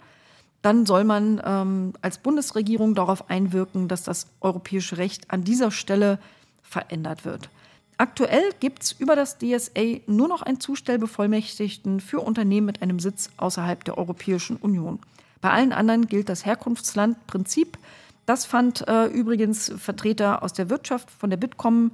[0.63, 6.19] dann soll man ähm, als Bundesregierung darauf einwirken, dass das europäische Recht an dieser Stelle
[6.63, 7.49] verändert wird.
[7.99, 13.31] Aktuell gibt es über das DSA nur noch einen Zustellbevollmächtigten für Unternehmen mit einem Sitz
[13.39, 14.99] außerhalb der Europäischen Union.
[15.41, 17.79] Bei allen anderen gilt das Herkunftslandprinzip.
[18.27, 21.93] Das fand äh, übrigens Vertreter aus der Wirtschaft von der Bitkom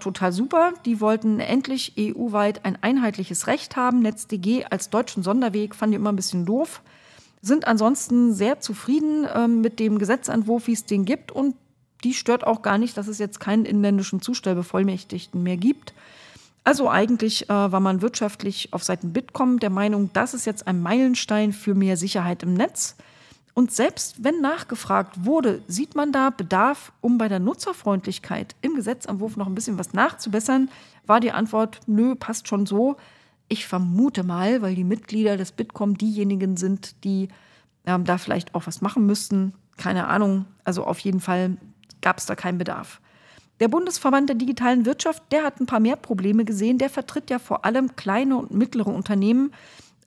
[0.00, 0.72] total super.
[0.84, 4.00] Die wollten endlich EU-weit ein einheitliches Recht haben.
[4.00, 6.82] NetzDG als deutschen Sonderweg fand ich immer ein bisschen doof.
[7.44, 11.30] Sind ansonsten sehr zufrieden äh, mit dem Gesetzentwurf, wie es den gibt.
[11.30, 11.56] Und
[12.02, 15.92] die stört auch gar nicht, dass es jetzt keinen inländischen Zustellbevollmächtigten mehr gibt.
[16.64, 20.80] Also eigentlich äh, war man wirtschaftlich auf Seiten Bitkom der Meinung, das ist jetzt ein
[20.80, 22.96] Meilenstein für mehr Sicherheit im Netz.
[23.52, 29.36] Und selbst wenn nachgefragt wurde, sieht man da Bedarf, um bei der Nutzerfreundlichkeit im Gesetzentwurf
[29.36, 30.70] noch ein bisschen was nachzubessern,
[31.06, 32.96] war die Antwort, nö, passt schon so.
[33.48, 37.28] Ich vermute mal, weil die Mitglieder des Bitkom diejenigen sind, die
[37.86, 39.54] ähm, da vielleicht auch was machen müssten.
[39.76, 40.46] Keine Ahnung.
[40.64, 41.56] Also auf jeden Fall
[42.00, 43.00] gab es da keinen Bedarf.
[43.60, 46.78] Der Bundesverband der digitalen Wirtschaft, der hat ein paar mehr Probleme gesehen.
[46.78, 49.52] Der vertritt ja vor allem kleine und mittlere Unternehmen,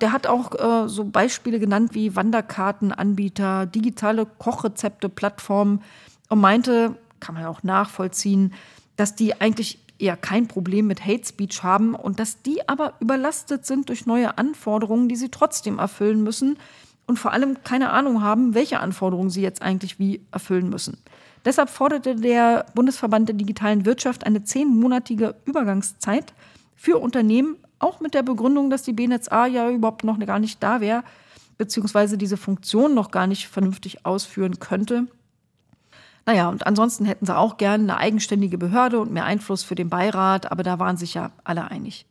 [0.01, 5.81] der hat auch äh, so Beispiele genannt wie Wanderkartenanbieter, digitale Kochrezepte, Plattformen
[6.29, 8.53] und meinte, kann man ja auch nachvollziehen,
[8.95, 13.65] dass die eigentlich eher kein Problem mit Hate Speech haben und dass die aber überlastet
[13.65, 16.57] sind durch neue Anforderungen, die sie trotzdem erfüllen müssen
[17.07, 20.97] und vor allem keine Ahnung haben, welche Anforderungen sie jetzt eigentlich wie erfüllen müssen.
[21.45, 26.33] Deshalb forderte der Bundesverband der digitalen Wirtschaft eine zehnmonatige Übergangszeit
[26.75, 30.81] für Unternehmen auch mit der Begründung, dass die BNetzA ja überhaupt noch gar nicht da
[30.81, 31.03] wäre,
[31.57, 35.07] beziehungsweise diese Funktion noch gar nicht vernünftig ausführen könnte.
[36.27, 39.89] Naja, und ansonsten hätten sie auch gerne eine eigenständige Behörde und mehr Einfluss für den
[39.89, 42.05] Beirat, aber da waren sich ja alle einig.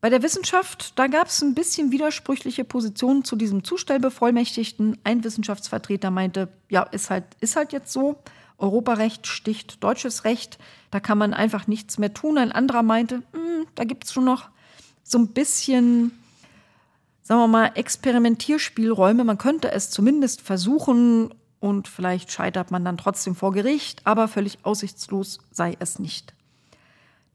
[0.00, 4.98] Bei der Wissenschaft, da gab es ein bisschen widersprüchliche Positionen zu diesem Zustellbevollmächtigten.
[5.04, 8.16] Ein Wissenschaftsvertreter meinte, ja, ist halt, ist halt jetzt so.
[8.58, 10.58] Europarecht sticht deutsches Recht,
[10.90, 12.36] da kann man einfach nichts mehr tun.
[12.36, 14.48] Ein anderer meinte, hm, da gibt es schon noch
[15.04, 16.10] so ein bisschen,
[17.22, 19.22] sagen wir mal, Experimentierspielräume.
[19.22, 21.30] Man könnte es zumindest versuchen
[21.60, 26.34] und vielleicht scheitert man dann trotzdem vor Gericht, aber völlig aussichtslos sei es nicht.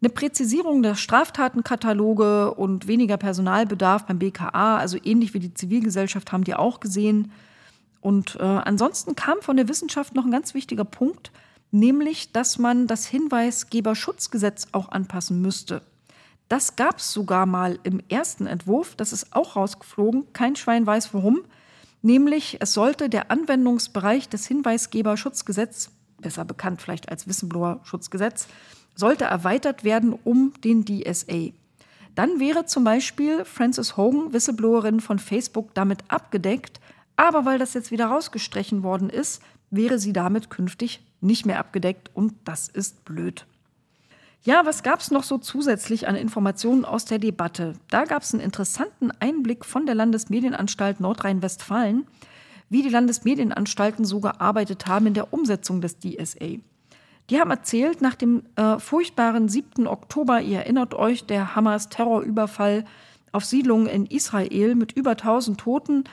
[0.02, 6.44] Eine Präzisierung der Straftatenkataloge und weniger Personalbedarf beim BKA, also ähnlich wie die Zivilgesellschaft, haben
[6.44, 7.32] die auch gesehen.
[8.02, 11.32] Und äh, ansonsten kam von der Wissenschaft noch ein ganz wichtiger Punkt,
[11.72, 15.82] nämlich, dass man das Hinweisgeberschutzgesetz auch anpassen müsste.
[16.50, 21.14] Das gab es sogar mal im ersten Entwurf, das ist auch rausgeflogen, kein Schwein weiß
[21.14, 21.42] warum.
[22.06, 25.90] Nämlich, es sollte der Anwendungsbereich des Hinweisgeberschutzgesetzes,
[26.22, 28.46] besser bekannt vielleicht als Whistleblower-Schutzgesetz,
[28.94, 31.50] sollte erweitert werden um den DSA.
[32.14, 36.80] Dann wäre zum Beispiel Frances Hogan, Whistleblowerin von Facebook, damit abgedeckt,
[37.16, 39.42] aber weil das jetzt wieder rausgestrichen worden ist,
[39.72, 43.48] wäre sie damit künftig nicht mehr abgedeckt und das ist blöd.
[44.46, 47.74] Ja, was gab es noch so zusätzlich an Informationen aus der Debatte?
[47.90, 52.06] Da gab es einen interessanten Einblick von der Landesmedienanstalt Nordrhein-Westfalen,
[52.70, 56.60] wie die Landesmedienanstalten so gearbeitet haben in der Umsetzung des DSA.
[57.32, 59.88] Die haben erzählt, nach dem äh, furchtbaren 7.
[59.88, 62.86] Oktober, ihr erinnert euch, der Hamas-Terrorüberfall
[63.32, 66.04] auf Siedlungen in Israel mit über 1000 Toten,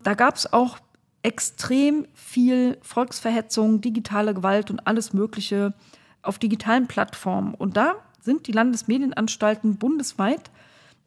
[0.00, 0.78] da gab es auch
[1.24, 5.74] extrem viel Volksverhetzung, digitale Gewalt und alles Mögliche
[6.22, 7.54] auf digitalen Plattformen.
[7.54, 10.50] Und da sind die Landesmedienanstalten bundesweit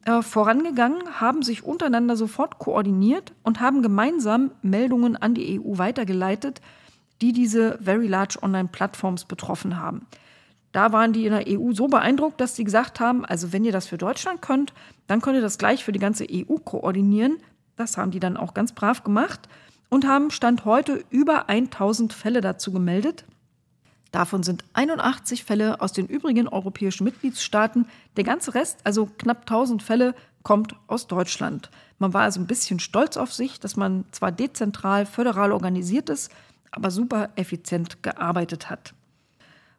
[0.04, 6.60] äh, vorangegangen, haben sich untereinander sofort koordiniert und haben gemeinsam Meldungen an die EU weitergeleitet,
[7.22, 10.06] die diese Very Large Online Plattforms betroffen haben.
[10.72, 13.70] Da waren die in der EU so beeindruckt, dass sie gesagt haben, also wenn ihr
[13.70, 14.74] das für Deutschland könnt,
[15.06, 17.38] dann könnt ihr das gleich für die ganze EU koordinieren.
[17.76, 19.48] Das haben die dann auch ganz brav gemacht
[19.88, 23.24] und haben Stand heute über 1000 Fälle dazu gemeldet.
[24.14, 27.88] Davon sind 81 Fälle aus den übrigen europäischen Mitgliedstaaten.
[28.16, 31.68] Der ganze Rest, also knapp 1000 Fälle, kommt aus Deutschland.
[31.98, 36.30] Man war also ein bisschen stolz auf sich, dass man zwar dezentral, föderal organisiert ist,
[36.70, 38.94] aber super effizient gearbeitet hat.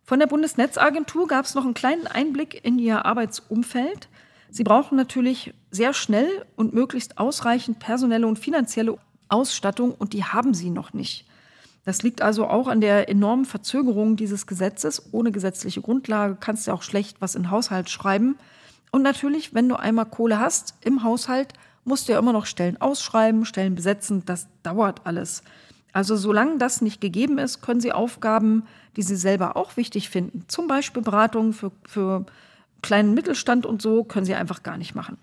[0.04, 4.10] Von der Bundesnetzagentur gab es noch einen kleinen Einblick in ihr Arbeitsumfeld.
[4.50, 8.98] Sie brauchen natürlich sehr schnell und möglichst ausreichend personelle und finanzielle
[9.30, 11.26] Ausstattung und die haben sie noch nicht.
[11.86, 15.14] Das liegt also auch an der enormen Verzögerung dieses Gesetzes.
[15.14, 18.38] Ohne gesetzliche Grundlage kannst du auch schlecht was in den Haushalt schreiben.
[18.92, 22.82] Und natürlich, wenn du einmal Kohle hast im Haushalt, musst du ja immer noch Stellen
[22.82, 24.24] ausschreiben, Stellen besetzen.
[24.26, 25.44] Das dauert alles.
[25.94, 28.64] Also solange das nicht gegeben ist, können Sie Aufgaben,
[28.98, 32.26] die Sie selber auch wichtig finden, zum Beispiel Beratungen für, für
[32.82, 35.18] kleinen Mittelstand und so, können Sie einfach gar nicht machen.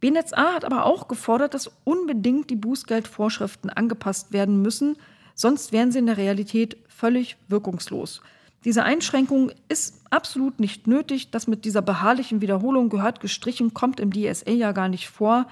[0.00, 4.96] BNetzA hat aber auch gefordert, dass unbedingt die Bußgeldvorschriften angepasst werden müssen,
[5.34, 8.22] sonst wären sie in der Realität völlig wirkungslos.
[8.64, 11.30] Diese Einschränkung ist absolut nicht nötig.
[11.30, 15.46] Das mit dieser beharrlichen Wiederholung gehört gestrichen, kommt im DSA ja gar nicht vor.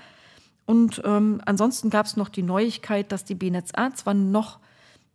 [0.64, 4.60] Und ähm, ansonsten gab es noch die Neuigkeit, dass die BNetzA zwar noch,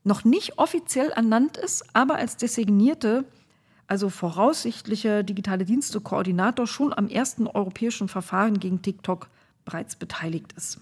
[0.03, 3.23] noch nicht offiziell ernannt ist, aber als designierte,
[3.87, 9.29] also voraussichtliche digitale Dienste-Koordinator schon am ersten europäischen Verfahren gegen TikTok
[9.63, 10.81] bereits beteiligt ist.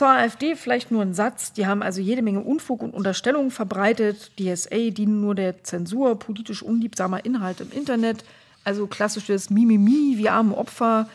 [0.00, 1.52] Zur AfD vielleicht nur ein Satz.
[1.52, 4.32] Die haben also jede Menge Unfug und Unterstellungen verbreitet.
[4.38, 8.24] DSA dienen nur der Zensur politisch unliebsamer Inhalte im Internet.
[8.64, 11.06] Also klassisches Mimimi, wie arme Opfer,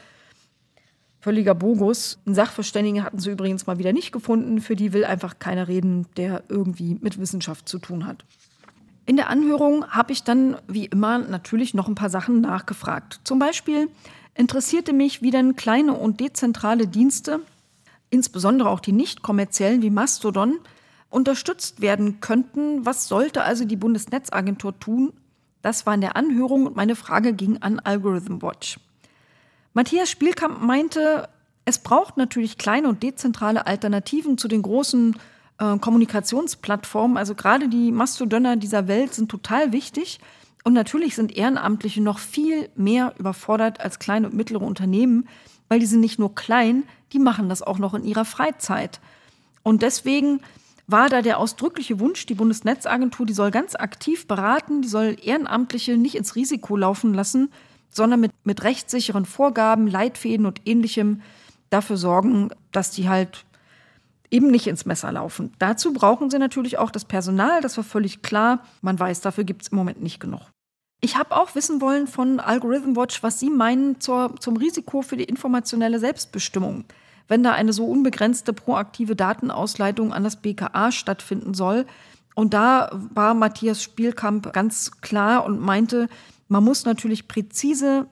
[1.19, 2.19] Völliger Bogus.
[2.27, 4.61] Einen Sachverständigen hatten sie übrigens mal wieder nicht gefunden.
[4.61, 8.23] Für die will einfach keiner reden, der irgendwie mit Wissenschaft zu tun hat.
[9.07, 13.19] In der Anhörung habe ich dann, wie immer, natürlich noch ein paar Sachen nachgefragt.
[13.23, 13.89] Zum Beispiel
[14.35, 17.39] interessierte mich, wie denn kleine und dezentrale Dienste,
[18.09, 20.59] insbesondere auch die nicht kommerziellen wie Mastodon,
[21.09, 22.85] unterstützt werden könnten.
[22.85, 25.13] Was sollte also die Bundesnetzagentur tun?
[25.61, 28.79] Das war in der Anhörung und meine Frage ging an Algorithm Watch.
[29.73, 31.27] Matthias Spielkamp meinte,
[31.65, 35.15] es braucht natürlich kleine und dezentrale Alternativen zu den großen
[35.57, 37.17] äh, Kommunikationsplattformen.
[37.17, 40.19] Also gerade die Mastodonner dieser Welt sind total wichtig.
[40.63, 45.27] Und natürlich sind Ehrenamtliche noch viel mehr überfordert als kleine und mittlere Unternehmen,
[45.67, 46.83] weil die sind nicht nur klein,
[47.15, 48.99] die machen das auch noch in ihrer Freizeit.
[49.63, 50.41] Und deswegen
[50.85, 55.95] war da der ausdrückliche Wunsch, die Bundesnetzagentur, die soll ganz aktiv beraten, die soll Ehrenamtliche
[55.95, 57.51] nicht ins Risiko laufen lassen,
[57.89, 61.21] sondern mit, mit rechtssicheren Vorgaben, Leitfäden und ähnlichem
[61.69, 63.45] dafür sorgen, dass die halt
[64.29, 65.53] eben nicht ins Messer laufen.
[65.57, 68.59] Dazu brauchen sie natürlich auch das Personal, das war völlig klar.
[68.81, 70.41] Man weiß, dafür gibt es im Moment nicht genug.
[70.99, 75.17] Ich habe auch wissen wollen von Algorithm Watch, was Sie meinen zur, zum Risiko für
[75.17, 76.85] die informationelle Selbstbestimmung,
[77.27, 81.85] wenn da eine so unbegrenzte proaktive Datenausleitung an das BKA stattfinden soll.
[82.35, 86.09] Und da war Matthias Spielkamp ganz klar und meinte,
[86.47, 88.07] man muss natürlich präzise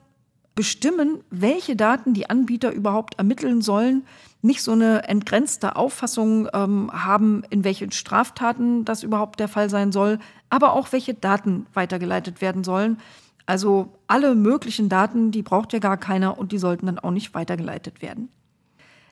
[0.54, 4.04] bestimmen, welche Daten die Anbieter überhaupt ermitteln sollen,
[4.42, 9.90] nicht so eine entgrenzte Auffassung ähm, haben, in welchen Straftaten das überhaupt der Fall sein
[9.90, 10.18] soll,
[10.50, 12.98] aber auch welche Daten weitergeleitet werden sollen.
[13.46, 17.34] Also alle möglichen Daten, die braucht ja gar keiner und die sollten dann auch nicht
[17.34, 18.28] weitergeleitet werden.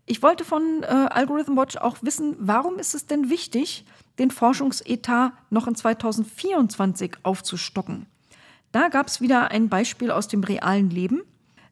[0.06, 3.84] Ich wollte von äh, Algorithm Watch auch wissen, warum ist es denn wichtig,
[4.18, 8.06] den Forschungsetat noch in 2024 aufzustocken?
[8.72, 11.22] Da gab es wieder ein Beispiel aus dem realen Leben.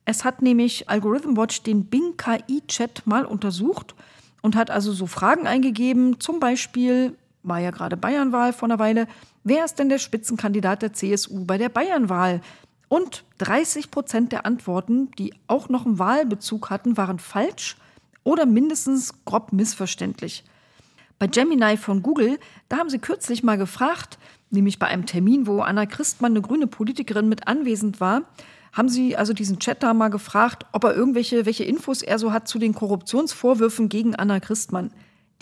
[0.05, 3.95] Es hat nämlich Algorithm Watch den Bing KI-Chat mal untersucht
[4.43, 9.09] und hat also so Fragen eingegeben, zum Beispiel, war ja gerade Bayernwahl vor einer Weile,
[9.45, 12.43] wer ist denn der Spitzenkandidat der CSU bei der Bayernwahl?
[12.89, 17.77] Und 30 Prozent der Antworten, die auch noch einen Wahlbezug hatten, waren falsch
[18.25, 20.45] oder mindestens grob missverständlich.
[21.19, 24.19] Bei Gemini von Google, da haben sie kürzlich mal gefragt,
[24.51, 28.23] nämlich bei einem Termin, wo Anna Christmann, eine grüne Politikerin, mit anwesend war,
[28.73, 32.33] haben sie also diesen Chat da mal gefragt, ob er irgendwelche welche Infos er so
[32.33, 34.93] hat zu den Korruptionsvorwürfen gegen Anna Christmann.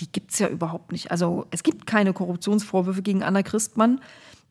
[0.00, 1.10] Die gibt es ja überhaupt nicht.
[1.10, 4.00] Also es gibt keine Korruptionsvorwürfe gegen Anna Christmann.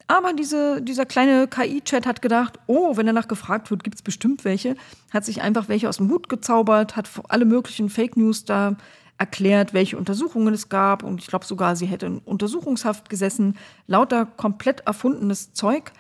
[0.08, 4.46] Aber diese, dieser kleine KI-Chat hat gedacht, oh, wenn danach gefragt wird, gibt es bestimmt
[4.46, 4.76] welche.
[5.12, 8.78] Hat sich einfach welche aus dem Hut gezaubert, hat alle möglichen Fake News da
[9.18, 11.04] erklärt, welche Untersuchungen es gab.
[11.04, 13.58] Und ich glaube sogar, sie hätte in Untersuchungshaft gesessen.
[13.88, 15.92] Lauter komplett erfundenes Zeug.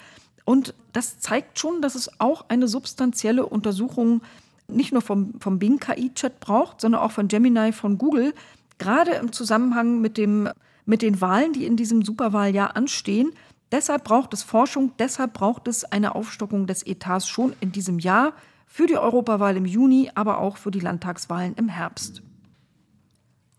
[0.45, 4.21] Und das zeigt schon, dass es auch eine substanzielle Untersuchung
[4.69, 8.33] nicht nur vom, vom Bing KI-Chat braucht, sondern auch von Gemini von Google,
[8.77, 10.49] gerade im Zusammenhang mit, dem,
[10.85, 13.31] mit den Wahlen, die in diesem Superwahljahr anstehen.
[13.71, 18.33] Deshalb braucht es Forschung, deshalb braucht es eine Aufstockung des Etats schon in diesem Jahr
[18.65, 22.21] für die Europawahl im Juni, aber auch für die Landtagswahlen im Herbst.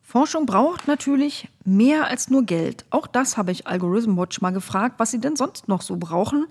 [0.02, 2.86] Forschung braucht natürlich mehr als nur Geld.
[2.88, 6.46] Auch das habe ich Algorithm Watch mal gefragt, was sie denn sonst noch so brauchen.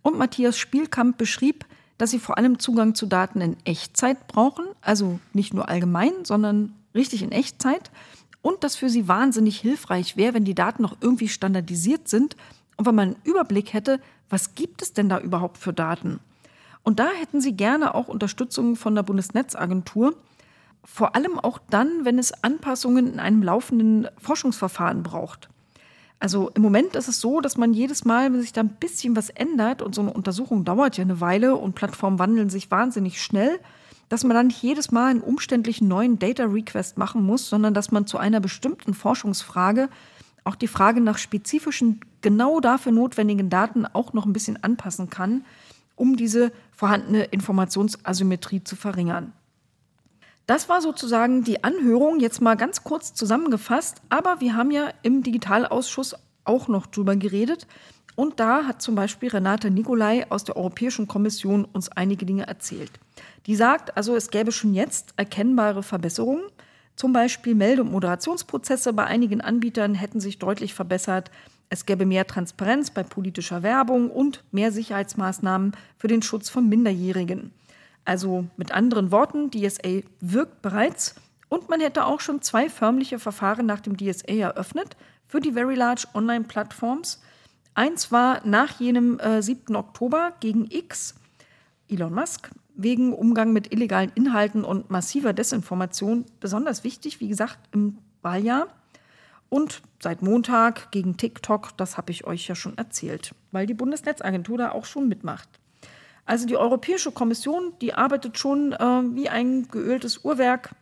[0.00, 1.66] Und Matthias Spielkamp beschrieb,
[1.98, 6.74] dass sie vor allem Zugang zu Daten in Echtzeit brauchen, also nicht nur allgemein, sondern
[6.94, 7.90] richtig in Echtzeit.
[8.40, 12.36] Und dass für sie wahnsinnig hilfreich wäre, wenn die Daten noch irgendwie standardisiert sind
[12.76, 16.20] und wenn man einen Überblick hätte, was gibt es denn da überhaupt für Daten?
[16.82, 20.16] Und da hätten sie gerne auch Unterstützung von der Bundesnetzagentur
[20.84, 25.48] vor allem auch dann, wenn es Anpassungen in einem laufenden Forschungsverfahren braucht.
[26.18, 29.16] Also im Moment ist es so, dass man jedes Mal, wenn sich da ein bisschen
[29.16, 33.20] was ändert und so eine Untersuchung dauert ja eine Weile und Plattformen wandeln sich wahnsinnig
[33.20, 33.58] schnell,
[34.08, 37.90] dass man dann nicht jedes Mal einen umständlichen neuen Data Request machen muss, sondern dass
[37.90, 39.88] man zu einer bestimmten Forschungsfrage
[40.44, 45.44] auch die Frage nach spezifischen, genau dafür notwendigen Daten auch noch ein bisschen anpassen kann,
[45.96, 49.32] um diese vorhandene Informationsasymmetrie zu verringern.
[50.46, 54.02] Das war sozusagen die Anhörung, jetzt mal ganz kurz zusammengefasst.
[54.08, 57.66] Aber wir haben ja im Digitalausschuss auch noch drüber geredet.
[58.16, 62.90] Und da hat zum Beispiel Renate Nicolai aus der Europäischen Kommission uns einige Dinge erzählt.
[63.46, 66.42] Die sagt also, es gäbe schon jetzt erkennbare Verbesserungen.
[66.96, 71.30] Zum Beispiel Melde- und Moderationsprozesse bei einigen Anbietern hätten sich deutlich verbessert.
[71.72, 77.50] Es gäbe mehr Transparenz bei politischer Werbung und mehr Sicherheitsmaßnahmen für den Schutz von Minderjährigen.
[78.04, 81.14] Also mit anderen Worten, DSA wirkt bereits
[81.48, 85.74] und man hätte auch schon zwei förmliche Verfahren nach dem DSA eröffnet für die Very
[85.74, 87.22] Large Online-Plattforms.
[87.72, 89.74] Eins war nach jenem äh, 7.
[89.74, 91.14] Oktober gegen X,
[91.88, 97.96] Elon Musk, wegen Umgang mit illegalen Inhalten und massiver Desinformation besonders wichtig, wie gesagt, im
[98.20, 98.66] Wahljahr.
[99.52, 104.56] Und seit Montag gegen TikTok, das habe ich euch ja schon erzählt, weil die Bundesnetzagentur
[104.56, 105.46] da auch schon mitmacht.
[106.24, 108.76] Also die Europäische Kommission, die arbeitet schon äh,
[109.14, 110.74] wie ein geöltes Uhrwerk.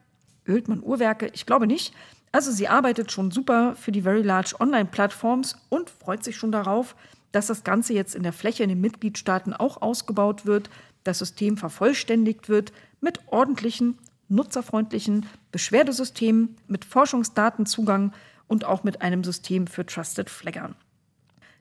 [0.46, 1.33] Ölt man Uhrwerke?
[1.33, 1.92] Ich glaube nicht.
[2.30, 6.94] Also sie arbeitet schon super für die Very Large Online-Plattforms und freut sich schon darauf,
[7.33, 10.70] dass das Ganze jetzt in der Fläche in den Mitgliedstaaten auch ausgebaut wird,
[11.02, 18.12] das System vervollständigt wird mit ordentlichen, nutzerfreundlichen Beschwerdesystemen, mit Forschungsdatenzugang
[18.51, 20.75] und auch mit einem System für Trusted Flaggern.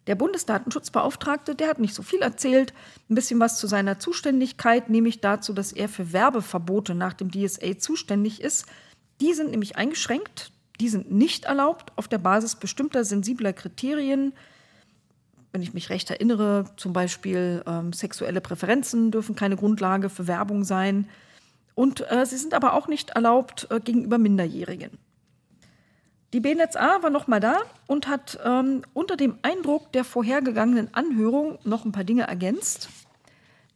[0.08, 2.74] Der Bundesdatenschutzbeauftragte, der hat nicht so viel erzählt,
[3.10, 7.78] ein bisschen was zu seiner Zuständigkeit, nämlich dazu, dass er für Werbeverbote nach dem DSA
[7.78, 8.66] zuständig ist.
[9.22, 14.34] Die sind nämlich eingeschränkt, die sind nicht erlaubt auf der Basis bestimmter sensibler Kriterien.
[15.52, 20.64] Wenn ich mich recht erinnere, zum Beispiel ähm, sexuelle Präferenzen dürfen keine Grundlage für Werbung
[20.64, 21.08] sein.
[21.76, 24.98] Und äh, sie sind aber auch nicht erlaubt äh, gegenüber Minderjährigen.
[26.32, 31.86] Die BNetzA war nochmal da und hat ähm, unter dem Eindruck der vorhergegangenen Anhörung noch
[31.86, 32.90] ein paar Dinge ergänzt,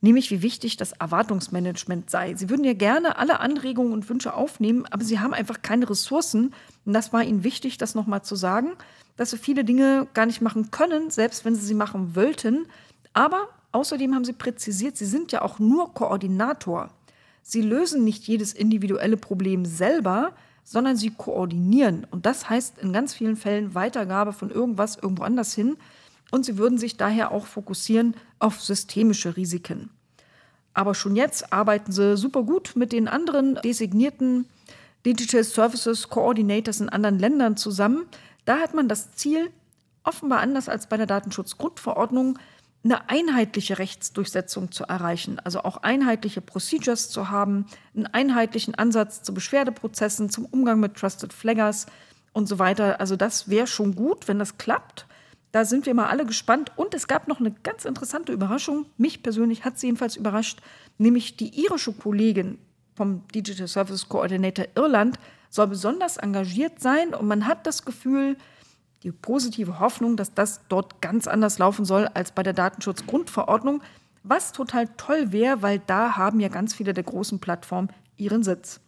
[0.02, 2.36] nämlich wie wichtig das Erwartungsmanagement sei.
[2.36, 6.54] Sie würden ja gerne alle Anregungen und Wünsche aufnehmen, aber sie haben einfach keine Ressourcen.
[6.86, 8.74] Und das war ihnen wichtig, das nochmal zu sagen,
[9.18, 12.68] dass sie viele Dinge gar nicht machen können, selbst wenn sie sie machen wollten.
[13.14, 16.92] Aber außerdem haben sie präzisiert, sie sind ja auch nur Koordinator.
[17.42, 20.34] Sie lösen nicht jedes individuelle Problem selber,
[20.64, 22.06] sondern sie koordinieren.
[22.10, 25.78] Und das heißt in ganz vielen Fällen Weitergabe von irgendwas irgendwo anders hin.
[26.32, 29.90] Und sie würden sich daher auch fokussieren auf systemische Risiken.
[30.74, 34.46] Aber schon jetzt arbeiten sie super gut mit den anderen designierten
[35.06, 38.06] Digital Services Coordinators in anderen Ländern zusammen.
[38.46, 39.50] Da hat man das Ziel,
[40.04, 42.40] offenbar anders als bei der Datenschutzgrundverordnung,
[42.84, 47.66] eine einheitliche Rechtsdurchsetzung zu erreichen, also auch einheitliche Procedures zu haben,
[47.96, 51.86] einen einheitlichen Ansatz zu Beschwerdeprozessen, zum Umgang mit Trusted Flaggers
[52.34, 53.00] und so weiter.
[53.00, 55.06] Also das wäre schon gut, wenn das klappt.
[55.54, 56.72] Da sind wir mal alle gespannt.
[56.76, 58.88] Und es gab noch eine ganz interessante Überraschung.
[58.98, 60.60] Mich persönlich hat sie jedenfalls überrascht,
[60.98, 62.58] nämlich die irische Kollegin
[62.96, 65.18] vom Digital Service Coordinator Irland
[65.50, 68.36] soll besonders engagiert sein und man hat das Gefühl,
[69.04, 73.82] die positive Hoffnung, dass das dort ganz anders laufen soll als bei der Datenschutzgrundverordnung,
[74.24, 78.80] was total toll wäre, weil da haben ja ganz viele der großen Plattformen ihren Sitz.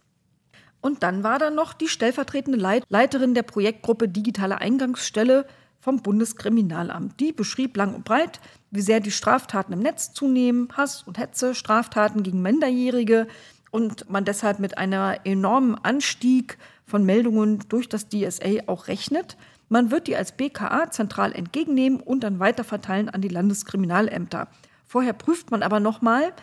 [0.79, 5.45] Und dann war da noch die stellvertretende Leit Leiterin der Projektgruppe Digitale Eingangsstelle
[5.79, 7.19] vom Bundeskriminalamt.
[7.19, 8.39] Die beschrieb lang und breit,
[8.71, 13.27] wie sehr die Straftaten im Netz zunehmen, Hass und Hetze, Straftaten gegen Minderjährige
[13.71, 19.37] und man deshalb mit einem enormen Anstieg von Meldungen durch das DSA auch rechnet.
[19.69, 24.47] Man wird die als BKA zentral entgegennehmen und dann weiterverteilen an die Landeskriminalämter.
[24.85, 26.33] Vorher prüft man aber nochmal,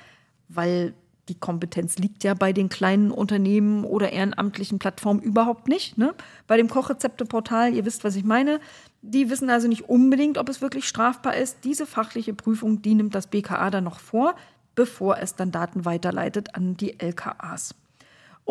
[0.49, 0.95] weil
[1.29, 5.97] die Kompetenz liegt ja bei den kleinen Unternehmen oder ehrenamtlichen Plattformen überhaupt nicht.
[5.97, 6.15] Ne?
[6.49, 8.61] Bei dem Kochrezepteportal, ihr wisst, was ich meine,
[9.03, 11.59] die wissen also nicht unbedingt, ob es wirklich strafbar ist.
[11.65, 14.35] Diese fachliche Prüfung, die nimmt das BKA dann noch vor,
[14.75, 17.75] bevor es dann Daten weiterleitet an die LKAs.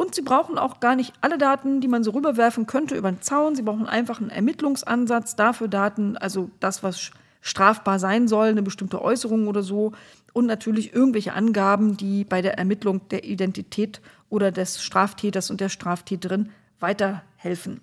[0.02, 3.22] Und sie brauchen auch gar nicht alle Daten, die man so rüberwerfen könnte über den
[3.22, 3.56] Zaun.
[3.56, 9.00] Sie brauchen einfach einen Ermittlungsansatz dafür Daten, also das, was strafbar sein soll, eine bestimmte
[9.00, 9.92] Äußerung oder so.
[10.34, 15.70] Und natürlich irgendwelche Angaben, die bei der Ermittlung der Identität oder des Straftäters und der
[15.70, 16.50] Straftäterin
[16.80, 17.82] weiterhelfen.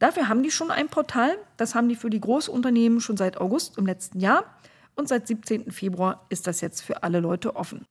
[0.00, 1.38] Dafür haben die schon ein Portal.
[1.58, 4.46] Das haben die für die Großunternehmen schon seit August im letzten Jahr.
[4.96, 5.70] Und seit 17.
[5.70, 7.86] Februar ist das jetzt für alle Leute offen.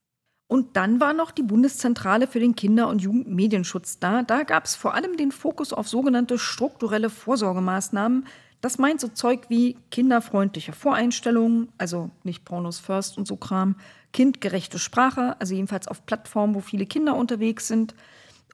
[0.51, 4.21] Und dann war noch die Bundeszentrale für den Kinder- und Jugendmedienschutz da.
[4.21, 8.25] Da gab es vor allem den Fokus auf sogenannte strukturelle Vorsorgemaßnahmen.
[8.59, 13.77] Das meint so Zeug wie kinderfreundliche Voreinstellungen, also nicht Pornos First und so Kram,
[14.11, 17.95] kindgerechte Sprache, also jedenfalls auf Plattformen, wo viele Kinder unterwegs sind,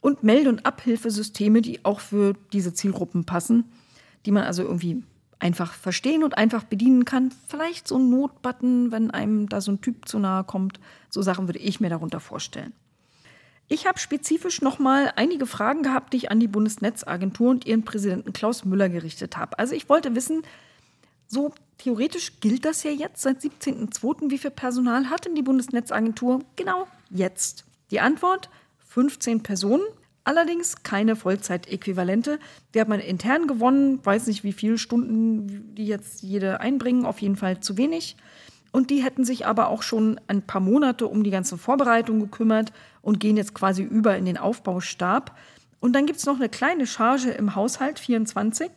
[0.01, 3.71] und Melde- und Abhilfesysteme, die auch für diese Zielgruppen passen,
[4.27, 5.01] die man also irgendwie
[5.39, 7.31] einfach verstehen und einfach bedienen kann.
[7.47, 10.79] Vielleicht so ein Notbutton, wenn einem da so ein Typ zu nahe kommt.
[11.09, 12.73] So Sachen würde ich mir darunter vorstellen.
[13.69, 18.31] Ich habe spezifisch nochmal einige Fragen gehabt, die ich an die Bundesnetzagentur und ihren Präsidenten
[18.31, 19.59] Klaus Müller gerichtet habe.
[19.59, 20.43] Also ich wollte wissen,
[21.27, 24.29] so theoretisch gilt das ja jetzt seit 17.02.
[24.31, 27.65] Wie viel Personal hat denn die Bundesnetzagentur genau jetzt?
[27.91, 28.49] Die Antwort,
[28.87, 29.83] 15 Personen.
[30.27, 32.37] Allerdings keine Vollzeitäquivalente.
[32.73, 37.21] Die hat man intern gewonnen, weiß nicht, wie viele Stunden die jetzt jede einbringen, auf
[37.21, 38.17] jeden Fall zu wenig.
[38.73, 42.73] Und die hätten sich aber auch schon ein paar Monate um die ganze Vorbereitung gekümmert
[43.01, 45.33] und gehen jetzt quasi über in den Aufbaustab.
[45.79, 48.69] Und dann gibt es noch eine kleine Charge im Haushalt 24,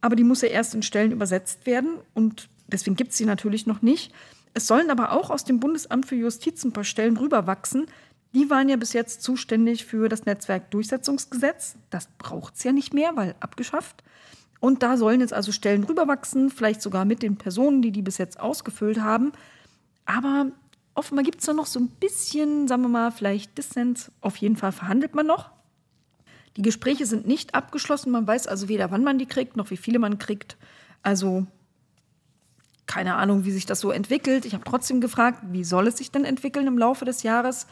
[0.00, 3.66] aber die muss ja erst in Stellen übersetzt werden und deswegen gibt es sie natürlich
[3.66, 4.12] noch nicht.
[4.54, 7.86] Es sollen aber auch aus dem Bundesamt für Justiz ein paar Stellen rüberwachsen,
[8.34, 11.76] die waren ja bis jetzt zuständig für das Netzwerkdurchsetzungsgesetz.
[11.90, 14.04] Das braucht es ja nicht mehr, weil abgeschafft.
[14.60, 18.18] Und da sollen jetzt also Stellen rüberwachsen, vielleicht sogar mit den Personen, die die bis
[18.18, 19.32] jetzt ausgefüllt haben.
[20.04, 20.46] Aber
[20.94, 24.12] offenbar gibt es da noch so ein bisschen, sagen wir mal, vielleicht Dissens.
[24.20, 25.50] Auf jeden Fall verhandelt man noch.
[26.56, 28.10] Die Gespräche sind nicht abgeschlossen.
[28.10, 30.56] Man weiß also weder, wann man die kriegt, noch wie viele man kriegt.
[31.02, 31.46] Also
[32.86, 34.44] keine Ahnung, wie sich das so entwickelt.
[34.44, 37.66] Ich habe trotzdem gefragt, wie soll es sich denn entwickeln im Laufe des Jahres?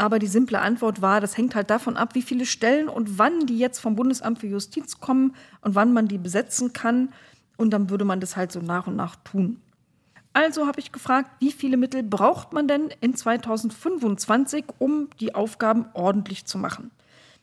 [0.00, 3.44] Aber die simple Antwort war, das hängt halt davon ab, wie viele Stellen und wann
[3.44, 7.12] die jetzt vom Bundesamt für Justiz kommen und wann man die besetzen kann.
[7.58, 9.60] Und dann würde man das halt so nach und nach tun.
[10.32, 15.84] Also habe ich gefragt, wie viele Mittel braucht man denn in 2025, um die Aufgaben
[15.92, 16.90] ordentlich zu machen?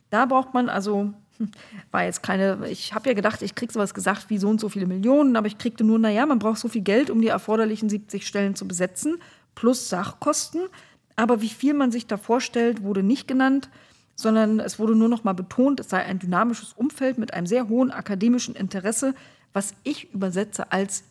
[0.09, 1.51] Da braucht man also, hm,
[1.91, 4.69] war jetzt keine, ich habe ja gedacht, ich kriege sowas gesagt wie so und so
[4.69, 7.87] viele Millionen, aber ich kriegte nur, naja, man braucht so viel Geld, um die erforderlichen
[7.87, 9.19] 70 Stellen zu besetzen,
[9.53, 10.61] plus Sachkosten.
[11.17, 13.69] Aber wie viel man sich da vorstellt, wurde nicht genannt,
[14.15, 17.67] sondern es wurde nur noch mal betont, es sei ein dynamisches Umfeld mit einem sehr
[17.67, 19.13] hohen akademischen Interesse,
[19.51, 21.03] was ich übersetze als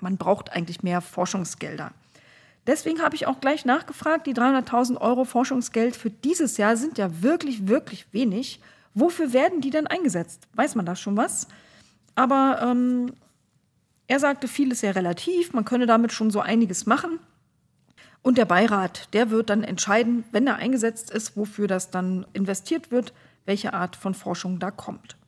[0.00, 1.92] man braucht eigentlich mehr Forschungsgelder.
[2.66, 7.22] Deswegen habe ich auch gleich nachgefragt, die 300.000 Euro Forschungsgeld für dieses Jahr sind ja
[7.22, 8.60] wirklich, wirklich wenig.
[8.94, 10.46] Wofür werden die denn eingesetzt?
[10.54, 11.48] Weiß man da schon was?
[12.14, 13.12] Aber ähm,
[14.06, 17.18] er sagte, vieles sehr relativ, man könne damit schon so einiges machen.
[18.24, 22.90] Und der Beirat, der wird dann entscheiden, wenn er eingesetzt ist, wofür das dann investiert
[22.90, 23.12] wird,
[23.44, 25.18] welche Art von Forschung da kommt.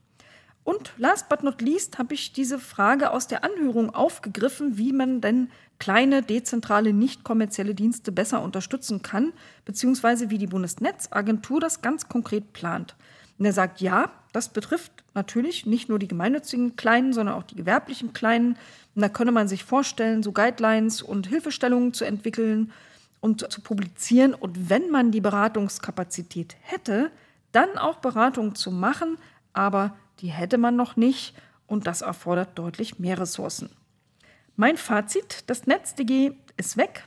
[0.65, 5.21] Und last but not least habe ich diese Frage aus der Anhörung aufgegriffen, wie man
[5.21, 9.35] denn kleine, dezentrale, nicht kommerzielle Dienste besser unterstützen kann,
[9.67, 12.97] beziehungsweise wie die Bundesnetzagentur das ganz konkret plant.
[13.39, 17.57] Und er sagt, ja, das betrifft natürlich nicht nur die gemeinnützigen Kleinen, sondern auch die
[17.57, 18.57] gewerblichen Kleinen.
[18.95, 22.73] Und da könne man sich vorstellen, so Guidelines und Hilfestellungen zu entwickeln
[23.27, 24.33] und zu publizieren.
[24.33, 27.11] Und wenn man die Beratungskapazität hätte,
[27.53, 29.19] dann auch Beratungen zu machen,
[29.53, 31.35] aber die hätte man noch nicht
[31.67, 33.69] und das erfordert deutlich mehr Ressourcen.
[34.55, 37.05] Mein Fazit, das NetzDG ist weg.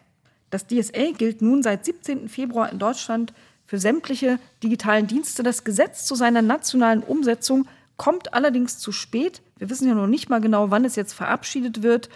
[0.49, 2.27] Das DSA gilt nun seit 17.
[2.27, 3.33] Februar in Deutschland
[3.65, 5.41] für sämtliche digitalen Dienste.
[5.41, 7.67] Das Gesetz zu seiner nationalen Umsetzung
[7.97, 9.41] kommt allerdings zu spät.
[9.57, 12.09] Wir wissen ja noch nicht mal genau, wann es jetzt verabschiedet wird.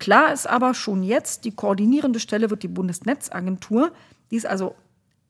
[0.00, 3.92] Klar ist aber schon jetzt, die koordinierende Stelle wird die Bundesnetzagentur.
[4.30, 4.74] Die ist also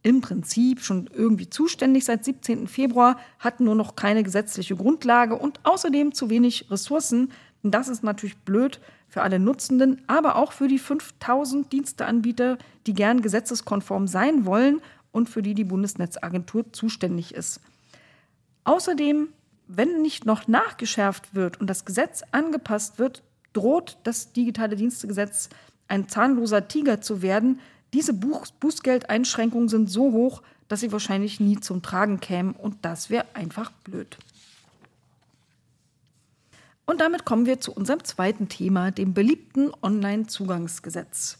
[0.02, 2.68] im Prinzip schon irgendwie zuständig seit 17.
[2.68, 7.32] Februar, hat nur noch keine gesetzliche Grundlage und außerdem zu wenig Ressourcen.
[7.62, 12.56] das ist natürlich blöd für alle Nutzenden, aber auch für die 5000 Diensteanbieter,
[12.86, 17.60] die gern gesetzeskonform sein wollen und für die die Bundesnetzagentur zuständig ist.
[18.62, 19.28] Außerdem,
[19.66, 25.48] wenn nicht noch nachgeschärft wird und das Gesetz angepasst wird, droht das digitale Dienstegesetz
[25.88, 27.60] ein zahnloser Tiger zu werden,
[27.92, 33.24] Diese Bußgeldeinschränkungen sind so hoch, dass sie wahrscheinlich nie zum Tragen kämen und das wäre
[33.34, 34.16] einfach blöd.
[36.86, 41.38] Und damit kommen wir zu unserem zweiten Thema, dem beliebten Online-Zugangsgesetz.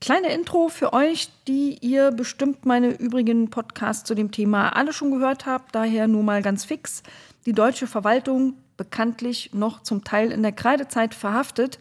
[0.00, 5.10] Kleine Intro für euch, die ihr bestimmt meine übrigen Podcasts zu dem Thema alle schon
[5.10, 7.02] gehört habt, daher nur mal ganz fix.
[7.46, 11.78] Die deutsche Verwaltung, bekanntlich noch zum Teil in der Kreidezeit verhaftet,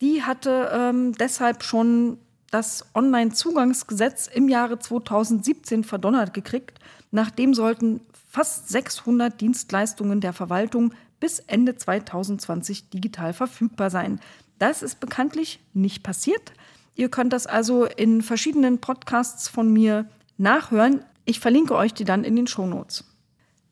[0.00, 2.18] die hatte ähm, deshalb schon
[2.50, 6.80] das Online-Zugangsgesetz im Jahre 2017 verdonnert gekriegt.
[7.12, 14.20] Nachdem sollten fast 600 Dienstleistungen der Verwaltung bis Ende 2020 digital verfügbar sein.
[14.58, 16.52] Das ist bekanntlich nicht passiert.
[16.96, 20.06] Ihr könnt das also in verschiedenen Podcasts von mir
[20.38, 21.04] nachhören.
[21.24, 23.04] Ich verlinke euch die dann in den Shownotes.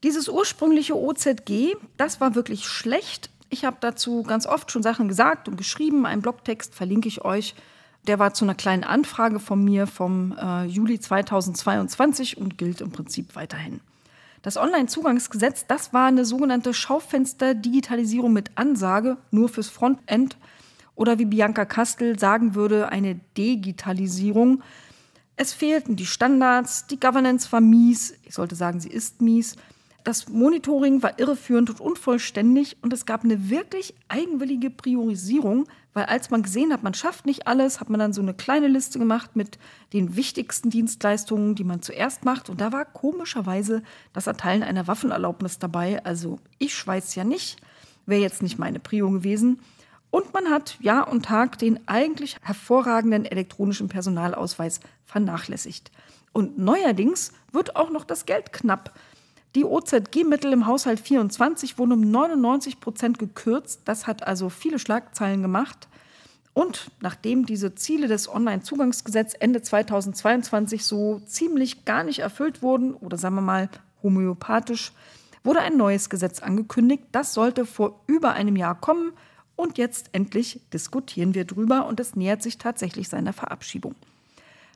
[0.04, 3.30] Dieses ursprüngliche OZG, das war wirklich schlecht.
[3.50, 6.06] Ich habe dazu ganz oft schon Sachen gesagt und geschrieben.
[6.06, 7.54] Einen Blogtext verlinke ich euch.
[8.06, 12.92] Der war zu einer kleinen Anfrage von mir vom äh, Juli 2022 und gilt im
[12.92, 13.80] Prinzip weiterhin.
[14.42, 20.36] Das Online-Zugangsgesetz, das war eine sogenannte Schaufenster-Digitalisierung mit Ansage, nur fürs Frontend.
[20.94, 24.62] Oder wie Bianca Kastel sagen würde, eine Digitalisierung.
[25.36, 29.56] Es fehlten die Standards, die Governance war mies, ich sollte sagen, sie ist mies.
[30.08, 36.30] Das Monitoring war irreführend und unvollständig und es gab eine wirklich eigenwillige Priorisierung, weil als
[36.30, 39.36] man gesehen hat, man schafft nicht alles, hat man dann so eine kleine Liste gemacht
[39.36, 39.58] mit
[39.92, 42.48] den wichtigsten Dienstleistungen, die man zuerst macht.
[42.48, 43.82] Und da war komischerweise
[44.14, 46.02] das Erteilen einer Waffenerlaubnis dabei.
[46.06, 47.60] Also ich schweiß ja nicht,
[48.06, 49.60] wäre jetzt nicht meine Prio gewesen.
[50.08, 55.90] Und man hat Jahr und Tag den eigentlich hervorragenden elektronischen Personalausweis vernachlässigt.
[56.32, 58.94] Und neuerdings wird auch noch das Geld knapp.
[59.54, 63.82] Die OZG-Mittel im Haushalt 24 wurden um 99 Prozent gekürzt.
[63.86, 65.88] Das hat also viele Schlagzeilen gemacht.
[66.52, 73.16] Und nachdem diese Ziele des Onlinezugangsgesetzes Ende 2022 so ziemlich gar nicht erfüllt wurden, oder
[73.16, 73.70] sagen wir mal
[74.02, 74.92] homöopathisch,
[75.44, 77.04] wurde ein neues Gesetz angekündigt.
[77.12, 79.12] Das sollte vor über einem Jahr kommen.
[79.56, 83.94] Und jetzt endlich diskutieren wir drüber und es nähert sich tatsächlich seiner Verabschiedung.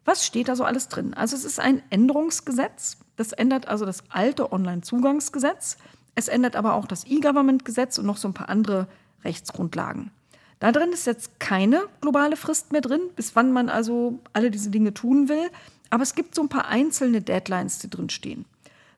[0.04, 1.14] Was steht da so alles drin?
[1.14, 2.96] Also es ist ein Änderungsgesetz.
[3.16, 5.76] Das ändert also das alte Onlinezugangsgesetz.
[6.14, 8.88] Es ändert aber auch das E-Government-Gesetz und noch so ein paar andere
[9.24, 10.10] Rechtsgrundlagen.
[10.58, 14.70] Da drin ist jetzt keine globale Frist mehr drin, bis wann man also alle diese
[14.70, 15.50] Dinge tun will.
[15.90, 18.44] Aber es gibt so ein paar einzelne Deadlines, die drin stehen.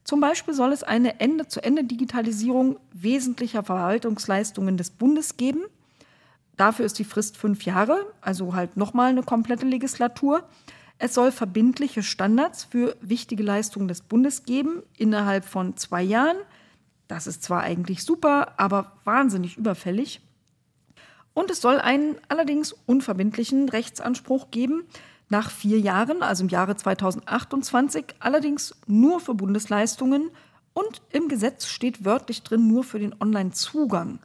[0.05, 5.63] Zum Beispiel soll es eine Ende-zu-Ende-Digitalisierung wesentlicher Verwaltungsleistungen des Bundes geben.
[6.57, 10.47] Dafür ist die Frist fünf Jahre, also halt nochmal eine komplette Legislatur.
[10.99, 16.37] Es soll verbindliche Standards für wichtige Leistungen des Bundes geben innerhalb von zwei Jahren.
[17.09, 20.21] Das ist zwar eigentlich super, aber wahnsinnig überfällig.
[21.35, 24.85] Und es soll einen allerdings unverbindlichen Rechtsanspruch geben
[25.29, 30.31] nach vier Jahren, also im Jahre 2028, allerdings nur für Bundesleistungen.
[30.73, 34.21] Und im Gesetz steht wörtlich drin nur für den Online-Zugang.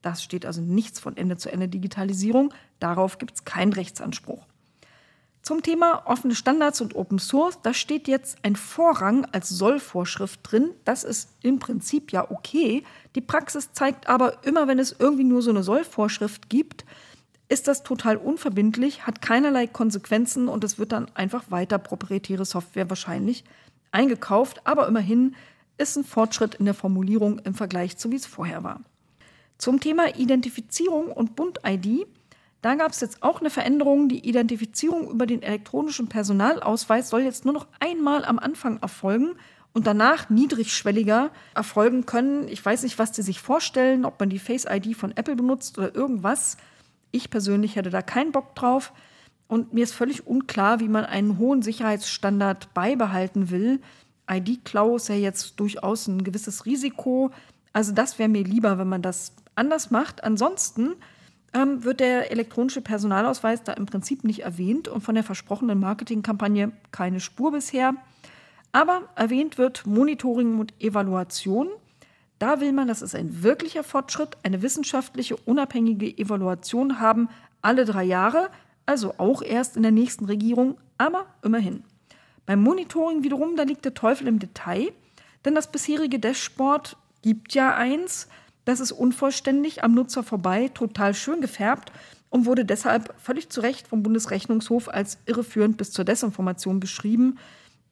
[0.00, 2.52] Das steht also nichts von Ende-zu-Ende-Digitalisierung.
[2.78, 4.46] Darauf gibt es keinen Rechtsanspruch.
[5.44, 10.70] Zum Thema offene Standards und Open Source, da steht jetzt ein Vorrang als Sollvorschrift drin.
[10.86, 12.82] Das ist im Prinzip ja okay.
[13.14, 16.86] Die Praxis zeigt aber immer, wenn es irgendwie nur so eine Sollvorschrift gibt,
[17.50, 22.88] ist das total unverbindlich, hat keinerlei Konsequenzen und es wird dann einfach weiter proprietäre Software
[22.88, 23.44] wahrscheinlich
[23.92, 24.62] eingekauft.
[24.66, 25.36] Aber immerhin
[25.76, 28.80] ist ein Fortschritt in der Formulierung im Vergleich zu wie es vorher war.
[29.58, 32.06] Zum Thema Identifizierung und Bund-ID
[32.64, 34.08] da gab es jetzt auch eine Veränderung.
[34.08, 39.32] Die Identifizierung über den elektronischen Personalausweis soll jetzt nur noch einmal am Anfang erfolgen
[39.74, 42.48] und danach niedrigschwelliger erfolgen können.
[42.48, 45.76] Ich weiß nicht, was die sich vorstellen, ob man die Face ID von Apple benutzt
[45.76, 46.56] oder irgendwas.
[47.10, 48.94] Ich persönlich hätte da keinen Bock drauf.
[49.46, 53.82] Und mir ist völlig unklar, wie man einen hohen Sicherheitsstandard beibehalten will.
[54.30, 57.30] ID-Klau ist ja jetzt durchaus ein gewisses Risiko.
[57.74, 60.24] Also das wäre mir lieber, wenn man das anders macht.
[60.24, 60.94] Ansonsten
[61.54, 66.72] ähm, wird der elektronische Personalausweis da im Prinzip nicht erwähnt und von der versprochenen Marketingkampagne
[66.90, 67.94] keine Spur bisher.
[68.72, 71.68] Aber erwähnt wird Monitoring und Evaluation.
[72.40, 77.28] Da will man, das ist ein wirklicher Fortschritt, eine wissenschaftliche, unabhängige Evaluation haben,
[77.62, 78.50] alle drei Jahre,
[78.84, 81.84] also auch erst in der nächsten Regierung, aber immerhin.
[82.46, 84.92] Beim Monitoring wiederum, da liegt der Teufel im Detail,
[85.44, 88.28] denn das bisherige Dashboard gibt ja eins,
[88.64, 91.92] das ist unvollständig, am Nutzer vorbei, total schön gefärbt
[92.30, 97.38] und wurde deshalb völlig zu Recht vom Bundesrechnungshof als irreführend bis zur Desinformation beschrieben.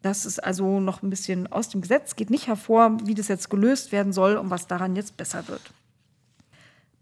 [0.01, 3.51] Das ist also noch ein bisschen aus dem Gesetz, geht nicht hervor, wie das jetzt
[3.51, 5.62] gelöst werden soll und was daran jetzt besser wird.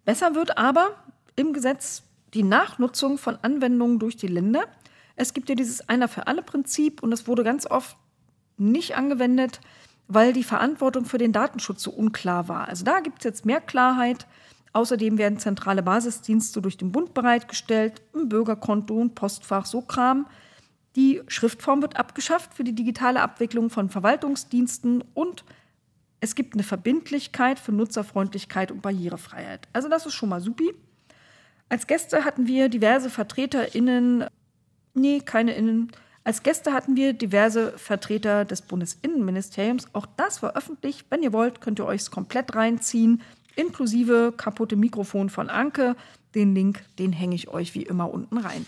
[0.05, 0.91] Besser wird aber
[1.37, 2.03] im Gesetz
[2.35, 4.64] die Nachnutzung von Anwendungen durch die Länder.
[5.16, 7.97] Es gibt ja dieses Einer für alle Prinzip und das wurde ganz oft
[8.57, 9.61] nicht angewendet,
[10.11, 12.69] weil die Verantwortung für den Datenschutz so unklar war.
[12.69, 14.27] Also da gibt es jetzt mehr Klarheit.
[14.73, 20.27] Außerdem werden zentrale Basisdienste durch den Bund bereitgestellt, ein Bürgerkonto, ein Postfach, so Kram.
[20.97, 25.45] Die Schriftform wird abgeschafft für die digitale Abwicklung von Verwaltungsdiensten und
[26.21, 29.69] es gibt eine Verbindlichkeit für Nutzerfreundlichkeit und Barrierefreiheit.
[29.73, 30.75] Also das ist schon mal supi.
[31.69, 34.27] Als Gäste hatten wir diverse VertreterInnen,
[34.95, 35.93] nee, keine Innen.
[36.23, 39.87] Als Gäste hatten wir diverse Vertreter des Bundesinnenministeriums.
[39.95, 41.05] Auch das war öffentlich.
[41.09, 43.23] Wenn ihr wollt, könnt ihr euch es komplett reinziehen,
[43.57, 45.97] inklusive kaputte Mikrofon von Anke.
[46.35, 48.66] Den Link, den hänge ich euch wie immer unten rein.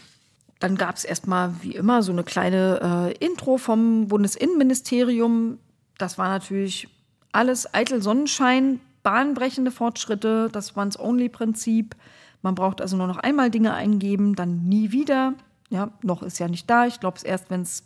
[0.59, 5.59] Dann gab es erstmal wie immer so eine kleine äh, Intro vom Bundesinnenministerium.
[5.98, 6.88] Das war natürlich
[7.32, 11.96] alles eitel Sonnenschein, bahnbrechende Fortschritte, das Once-Only-Prinzip.
[12.42, 15.34] Man braucht also nur noch einmal Dinge eingeben, dann nie wieder.
[15.72, 16.86] Ja, noch ist ja nicht da.
[16.86, 17.84] Ich glaube es erst, wenn es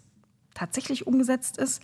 [0.55, 1.81] tatsächlich umgesetzt ist.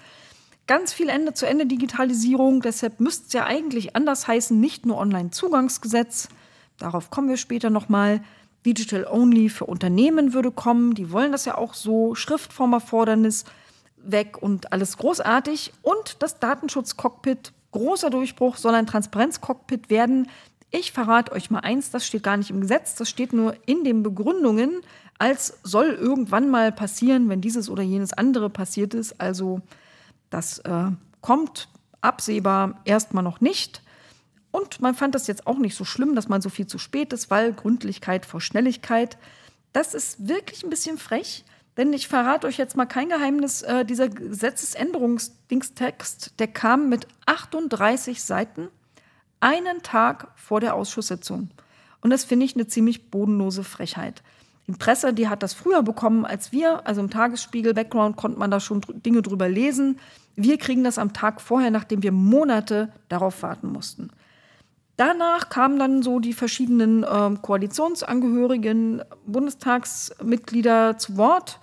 [0.67, 2.61] Ganz viel Ende-zu-Ende-Digitalisierung.
[2.61, 6.29] Deshalb müsste es ja eigentlich anders heißen, nicht nur Online-Zugangsgesetz.
[6.79, 8.21] Darauf kommen wir später nochmal.
[8.67, 10.95] Digital Only für Unternehmen würde kommen.
[10.95, 12.17] Die wollen das ja auch so.
[12.17, 13.45] Schriftformerfordernis
[13.97, 15.73] weg und alles großartig.
[15.83, 20.29] Und das Datenschutz-Cockpit, großer Durchbruch, soll ein Transparenz-Cockpit werden.
[20.73, 23.85] Ich verrate euch mal eins, das steht gar nicht im Gesetz, das steht nur in
[23.85, 24.81] den Begründungen,
[25.19, 29.21] als soll irgendwann mal passieren, wenn dieses oder jenes andere passiert ist.
[29.21, 29.61] Also
[30.31, 30.91] das äh,
[31.21, 31.69] kommt
[32.01, 33.83] absehbar erstmal noch nicht.
[34.51, 37.13] Und man fand das jetzt auch nicht so schlimm, dass man so viel zu spät
[37.13, 39.17] ist, weil Gründlichkeit vor Schnelligkeit.
[39.73, 41.45] Das ist wirklich ein bisschen frech,
[41.79, 43.63] denn ich verrate euch jetzt mal kein Geheimnis.
[43.63, 48.69] Äh, dieser Gesetzesänderungsdingstext, der kam mit 38 Seiten
[49.41, 51.49] einen Tag vor der Ausschusssitzung.
[52.03, 54.23] Und das finde ich eine ziemlich bodenlose Frechheit.
[54.73, 56.87] Die Presse, die hat das früher bekommen als wir.
[56.87, 59.99] Also im Tagesspiegel, Background, konnte man da schon Dinge drüber lesen.
[60.35, 64.09] Wir kriegen das am Tag vorher, nachdem wir Monate darauf warten mussten.
[64.97, 71.61] Danach kamen dann so die verschiedenen äh, Koalitionsangehörigen, Bundestagsmitglieder zu Wort.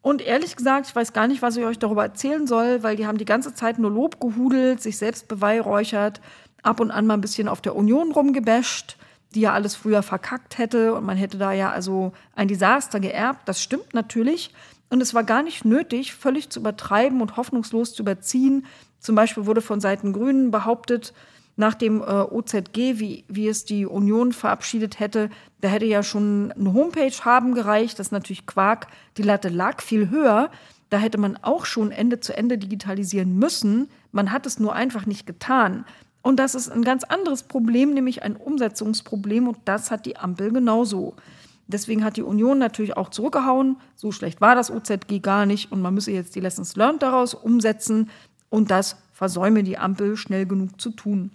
[0.00, 3.06] Und ehrlich gesagt, ich weiß gar nicht, was ich euch darüber erzählen soll, weil die
[3.06, 6.22] haben die ganze Zeit nur Lob gehudelt, sich selbst beweihräuchert
[6.62, 8.96] ab und an mal ein bisschen auf der Union rumgebasht,
[9.36, 13.46] die ja alles früher verkackt hätte und man hätte da ja also ein Desaster geerbt.
[13.46, 14.52] Das stimmt natürlich.
[14.88, 18.64] Und es war gar nicht nötig, völlig zu übertreiben und hoffnungslos zu überziehen.
[18.98, 21.12] Zum Beispiel wurde von Seiten Grünen behauptet,
[21.58, 25.30] nach dem äh, OZG, wie, wie es die Union verabschiedet hätte,
[25.60, 27.98] da hätte ja schon eine Homepage haben gereicht.
[27.98, 28.88] Das ist natürlich Quark.
[29.16, 30.50] Die Latte lag viel höher.
[30.90, 33.88] Da hätte man auch schon Ende zu Ende digitalisieren müssen.
[34.12, 35.84] Man hat es nur einfach nicht getan.
[36.26, 39.46] Und das ist ein ganz anderes Problem, nämlich ein Umsetzungsproblem.
[39.46, 41.14] Und das hat die Ampel genauso.
[41.68, 43.76] Deswegen hat die Union natürlich auch zurückgehauen.
[43.94, 45.70] So schlecht war das OZG gar nicht.
[45.70, 48.10] Und man müsse jetzt die Lessons Learned daraus umsetzen.
[48.50, 51.30] Und das versäume die Ampel schnell genug zu tun.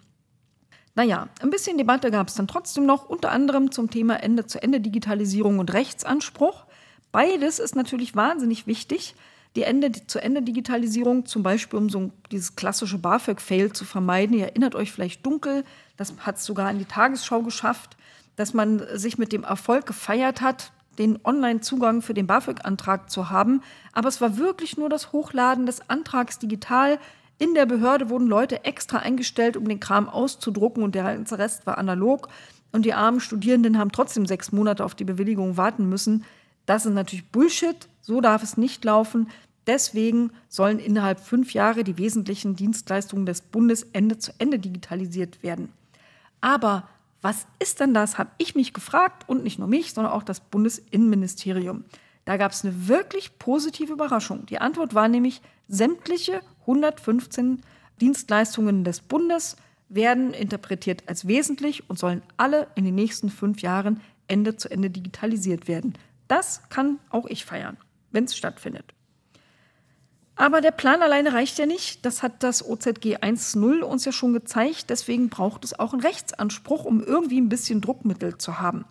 [0.94, 5.72] Naja, ein bisschen Debatte gab es dann trotzdem noch, unter anderem zum Thema Ende-zu-Ende-Digitalisierung und
[5.72, 6.66] Rechtsanspruch.
[7.14, 9.16] Beides ist natürlich wahnsinnig wichtig,
[9.56, 14.38] die Ende-zu-Ende-Digitalisierung, zum Beispiel um so dieses klassische BAföG-Fail zu vermeiden.
[14.38, 15.66] Ihr erinnert euch vielleicht dunkel,
[15.98, 17.98] das hat es sogar in die Tagesschau geschafft,
[18.38, 23.62] dass man sich mit dem Erfolg gefeiert hat, den Online-Zugang für den BAföG-Antrag zu haben.
[23.94, 27.00] Aber es war wirklich nur das Hochladen des Antrags digital.
[27.38, 31.66] In der Behörde wurden Leute extra eingestellt, um den Kram auszudrucken und der ganze Rest
[31.66, 32.30] war analog.
[32.72, 36.24] Und die armen Studierenden haben trotzdem sechs Monate auf die Bewilligung warten müssen.
[36.66, 37.90] Das ist natürlich Bullshit.
[38.02, 39.30] So darf es nicht laufen.
[39.68, 45.72] Deswegen sollen innerhalb fünf Jahre die wesentlichen Dienstleistungen des Bundes Ende zu Ende digitalisiert werden.
[46.42, 46.88] Aber
[47.22, 50.40] was ist denn das, habe ich mich gefragt und nicht nur mich, sondern auch das
[50.40, 51.86] Bundesinnenministerium.
[52.26, 54.46] Da gab es eine wirklich positive Überraschung.
[54.48, 57.62] Die Antwort war nämlich, sämtliche 115
[58.00, 59.56] Dienstleistungen des Bundes
[59.90, 64.90] werden interpretiert als wesentlich und sollen alle in den nächsten fünf Jahren Ende zu Ende
[64.90, 65.94] digitalisiert werden.
[66.28, 67.78] Das kann auch ich feiern,
[68.12, 68.94] wenn es stattfindet.
[70.36, 72.06] Aber der Plan alleine reicht ja nicht.
[72.06, 74.90] Das hat das OZG 1.0 uns ja schon gezeigt.
[74.90, 78.86] Deswegen braucht es auch einen Rechtsanspruch, um irgendwie ein bisschen Druckmittel zu haben.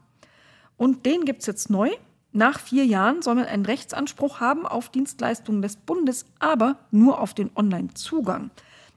[0.76, 1.90] Und den gibt es jetzt neu.
[2.32, 7.34] Nach vier Jahren soll man einen Rechtsanspruch haben auf Dienstleistungen des Bundes, aber nur auf
[7.34, 8.50] den Online-Zugang.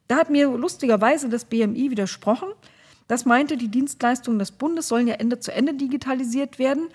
[0.07, 2.49] Da hat mir lustigerweise das BMI widersprochen.
[3.07, 6.89] Das meinte, die Dienstleistungen des Bundes sollen ja Ende zu Ende digitalisiert werden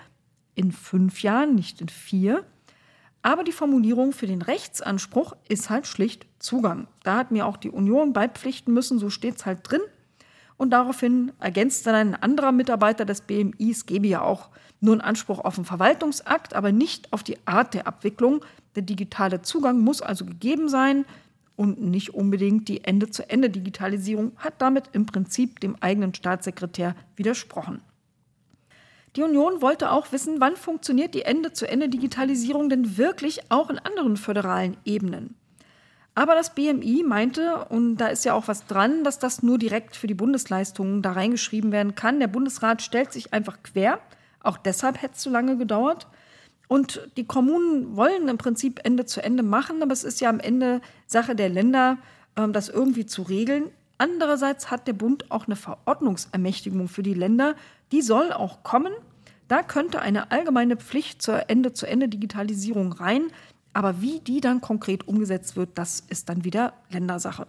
[0.55, 2.45] in fünf Jahren, nicht in vier.
[3.21, 6.87] Aber die Formulierung für den Rechtsanspruch ist halt schlicht Zugang.
[7.03, 9.81] Da hat mir auch die Union beipflichten müssen, so steht es halt drin.
[10.55, 14.49] Und daraufhin ergänzt dann ein anderer Mitarbeiter des BMI, es gebe ja auch
[14.81, 18.43] nur einen Anspruch auf einen Verwaltungsakt, aber nicht auf die Art der Abwicklung.
[18.75, 21.05] Der digitale Zugang muss also gegeben sein
[21.55, 27.81] und nicht unbedingt die Ende-zu-Ende-Digitalisierung hat damit im Prinzip dem eigenen Staatssekretär widersprochen.
[29.19, 34.77] Die Union wollte auch wissen, wann funktioniert die Ende-zu-Ende-Digitalisierung denn wirklich auch in anderen föderalen
[34.85, 35.35] Ebenen.
[36.15, 39.97] Aber das BMI meinte, und da ist ja auch was dran, dass das nur direkt
[39.97, 42.21] für die Bundesleistungen da reingeschrieben werden kann.
[42.21, 43.99] Der Bundesrat stellt sich einfach quer.
[44.41, 46.07] Auch deshalb hätte es zu lange gedauert.
[46.69, 50.39] Und die Kommunen wollen im Prinzip Ende zu Ende machen, aber es ist ja am
[50.39, 51.97] Ende Sache der Länder,
[52.37, 53.69] ähm, das irgendwie zu regeln.
[53.97, 57.55] Andererseits hat der Bund auch eine Verordnungsermächtigung für die Länder.
[57.91, 58.93] Die soll auch kommen.
[59.49, 63.23] Da könnte eine allgemeine Pflicht zur Ende-zu-Ende-Digitalisierung rein.
[63.73, 67.47] Aber wie die dann konkret umgesetzt wird, das ist dann wieder Ländersache.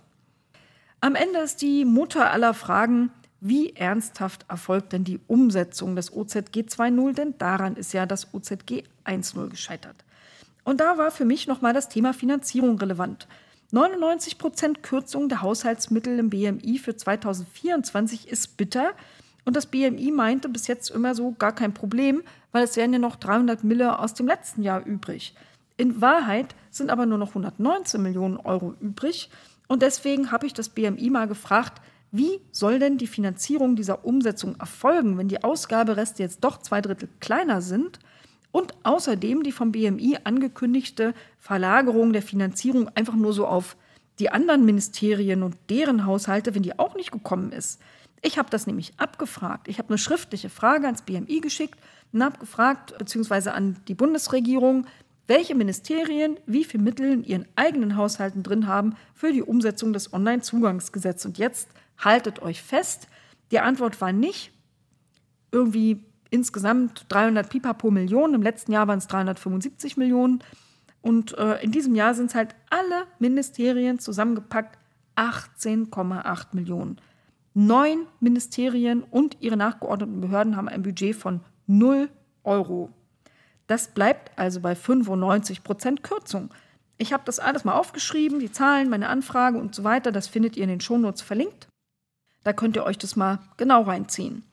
[1.00, 6.60] Am Ende ist die Mutter aller Fragen, wie ernsthaft erfolgt denn die Umsetzung des OZG
[6.60, 7.14] 2.0?
[7.14, 9.96] Denn daran ist ja das OZG 1.0 gescheitert.
[10.64, 13.28] Und da war für mich nochmal das Thema Finanzierung relevant.
[13.72, 18.92] 99 Prozent Kürzung der Haushaltsmittel im BMI für 2024 ist bitter.
[19.44, 22.22] Und das BMI meinte bis jetzt immer so gar kein Problem,
[22.52, 25.34] weil es wären ja noch 300 Mille aus dem letzten Jahr übrig.
[25.76, 29.30] In Wahrheit sind aber nur noch 119 Millionen Euro übrig.
[29.66, 31.80] Und deswegen habe ich das BMI mal gefragt,
[32.12, 37.08] wie soll denn die Finanzierung dieser Umsetzung erfolgen, wenn die Ausgabereste jetzt doch zwei Drittel
[37.20, 38.00] kleiner sind
[38.52, 43.76] und außerdem die vom BMI angekündigte Verlagerung der Finanzierung einfach nur so auf
[44.18, 47.80] die anderen Ministerien und deren Haushalte, wenn die auch nicht gekommen ist?
[48.22, 49.68] Ich habe das nämlich abgefragt.
[49.68, 51.78] Ich habe eine schriftliche Frage ans BMI geschickt
[52.12, 54.86] und habe gefragt, beziehungsweise an die Bundesregierung,
[55.26, 60.12] welche Ministerien wie viel Mittel in ihren eigenen Haushalten drin haben für die Umsetzung des
[60.12, 61.26] Onlinezugangsgesetzes.
[61.26, 61.68] Und jetzt
[61.98, 63.06] haltet euch fest,
[63.52, 64.52] die Antwort war nicht
[65.52, 68.34] irgendwie insgesamt 300 Pipapo Millionen.
[68.34, 70.42] Im letzten Jahr waren es 375 Millionen.
[71.02, 74.78] Und äh, in diesem Jahr sind es halt alle Ministerien zusammengepackt
[75.16, 77.00] 18,8 Millionen.
[77.54, 82.08] Neun Ministerien und ihre nachgeordneten Behörden haben ein Budget von 0
[82.44, 82.90] Euro.
[83.66, 86.50] Das bleibt also bei 95 Prozent Kürzung.
[86.98, 90.12] Ich habe das alles mal aufgeschrieben, die Zahlen, meine Anfrage und so weiter.
[90.12, 91.68] Das findet ihr in den Shownotes verlinkt.
[92.44, 94.44] Da könnt ihr euch das mal genau reinziehen.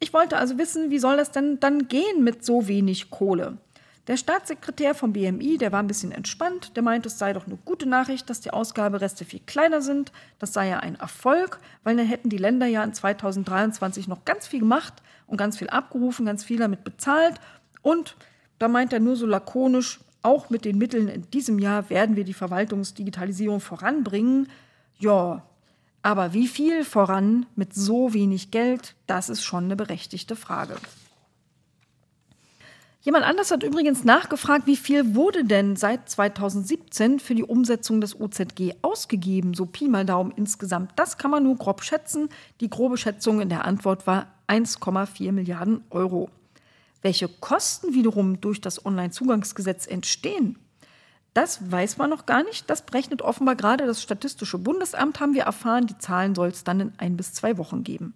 [0.00, 3.58] Ich wollte also wissen, wie soll das denn dann gehen mit so wenig Kohle?
[4.08, 7.58] Der Staatssekretär vom BMI, der war ein bisschen entspannt, der meinte, es sei doch eine
[7.66, 10.12] gute Nachricht, dass die Ausgabereste viel kleiner sind.
[10.38, 14.46] Das sei ja ein Erfolg, weil dann hätten die Länder ja in 2023 noch ganz
[14.46, 14.94] viel gemacht
[15.26, 17.38] und ganz viel abgerufen, ganz viel damit bezahlt.
[17.82, 18.16] Und
[18.58, 22.24] da meint er nur so lakonisch, auch mit den Mitteln in diesem Jahr werden wir
[22.24, 24.48] die Verwaltungsdigitalisierung voranbringen.
[24.98, 25.42] Ja,
[26.00, 30.76] aber wie viel voran mit so wenig Geld, das ist schon eine berechtigte Frage.
[33.08, 38.20] Jemand anders hat übrigens nachgefragt, wie viel wurde denn seit 2017 für die Umsetzung des
[38.20, 40.92] OZG ausgegeben, so Pi mal Daumen insgesamt.
[40.96, 42.28] Das kann man nur grob schätzen.
[42.60, 46.28] Die grobe Schätzung in der Antwort war 1,4 Milliarden Euro.
[47.00, 50.58] Welche Kosten wiederum durch das Onlinezugangsgesetz entstehen,
[51.32, 52.68] das weiß man noch gar nicht.
[52.68, 55.86] Das berechnet offenbar gerade das Statistische Bundesamt, haben wir erfahren.
[55.86, 58.12] Die Zahlen soll es dann in ein bis zwei Wochen geben.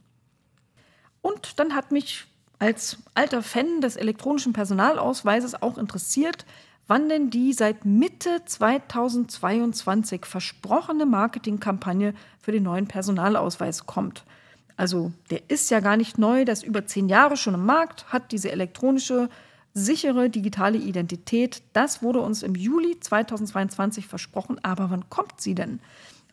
[1.23, 2.27] Und dann hat mich
[2.63, 6.47] als alter Fan des elektronischen Personalausweises auch interessiert,
[6.87, 14.23] wann denn die seit Mitte 2022 versprochene Marketingkampagne für den neuen Personalausweis kommt.
[14.77, 18.13] Also der ist ja gar nicht neu, der ist über zehn Jahre schon im Markt,
[18.13, 19.29] hat diese elektronische,
[19.75, 21.65] sichere digitale Identität.
[21.73, 25.81] Das wurde uns im Juli 2022 versprochen, aber wann kommt sie denn?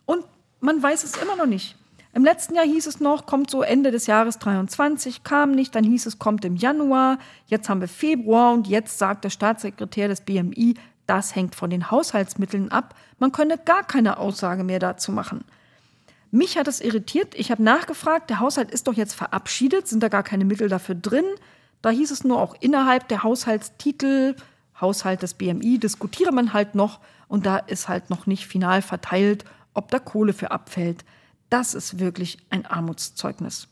[0.06, 0.26] Und
[0.60, 1.76] man weiß es immer noch nicht.
[2.20, 5.86] Im letzten Jahr hieß es noch, kommt so Ende des Jahres 23, kam nicht, dann
[5.86, 10.20] hieß es, kommt im Januar, jetzt haben wir Februar und jetzt sagt der Staatssekretär des
[10.20, 10.74] BMI,
[11.08, 15.46] das hängt von den Haushaltsmitteln ab, man könne gar keine Aussage mehr dazu machen.
[16.30, 17.36] Mich hat es irritiert.
[17.36, 20.96] Ich habe nachgefragt, der Haushalt ist doch jetzt verabschiedet, sind da gar keine Mittel dafür
[20.96, 21.24] drin?
[21.82, 24.36] Da hieß es nur auch innerhalb der Haushaltstitel,
[24.82, 27.00] Haushalt des BMI, diskutiere man halt noch
[27.30, 31.06] und da ist halt noch nicht final verteilt, ob da Kohle für abfällt.
[31.50, 33.68] Das ist wirklich ein Armutszeugnis.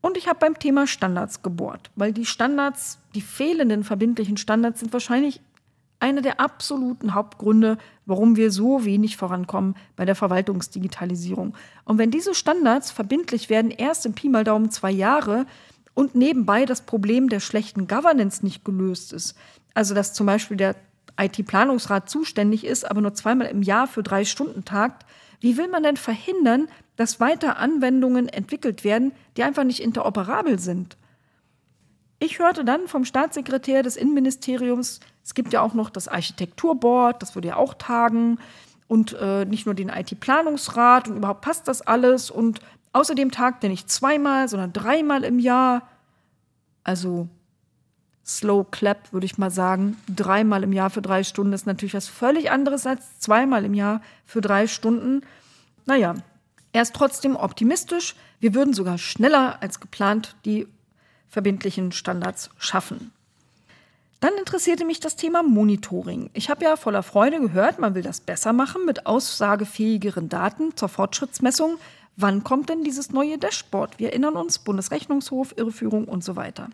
[0.00, 4.92] Und ich habe beim Thema Standards gebohrt, weil die Standards, die fehlenden verbindlichen Standards sind
[4.92, 5.40] wahrscheinlich
[5.98, 11.56] einer der absoluten Hauptgründe, warum wir so wenig vorankommen bei der Verwaltungsdigitalisierung.
[11.84, 15.46] Und wenn diese Standards verbindlich werden, erst im Pi mal Daumen zwei Jahre
[15.94, 19.36] und nebenbei das Problem der schlechten Governance nicht gelöst ist,
[19.74, 20.76] also dass zum Beispiel der
[21.18, 25.06] IT-Planungsrat zuständig ist, aber nur zweimal im Jahr für drei Stunden tagt,
[25.40, 30.96] wie will man denn verhindern, dass weiter Anwendungen entwickelt werden, die einfach nicht interoperabel sind.
[32.18, 37.34] Ich hörte dann vom Staatssekretär des Innenministeriums, es gibt ja auch noch das Architekturboard, das
[37.34, 38.38] würde ja auch tagen
[38.88, 42.60] und äh, nicht nur den IT-Planungsrat und überhaupt passt das alles und
[42.92, 45.88] außerdem tagt er nicht zweimal, sondern dreimal im Jahr.
[46.84, 47.28] Also
[48.26, 49.96] Slow Clap, würde ich mal sagen.
[50.08, 54.02] Dreimal im Jahr für drei Stunden ist natürlich was völlig anderes als zweimal im Jahr
[54.24, 55.22] für drei Stunden.
[55.84, 56.14] Naja,
[56.72, 58.16] er ist trotzdem optimistisch.
[58.40, 60.66] Wir würden sogar schneller als geplant die
[61.28, 63.12] verbindlichen Standards schaffen.
[64.20, 66.30] Dann interessierte mich das Thema Monitoring.
[66.32, 70.88] Ich habe ja voller Freude gehört, man will das besser machen mit aussagefähigeren Daten zur
[70.88, 71.78] Fortschrittsmessung.
[72.16, 73.98] Wann kommt denn dieses neue Dashboard?
[73.98, 76.70] Wir erinnern uns, Bundesrechnungshof, Irreführung und so weiter.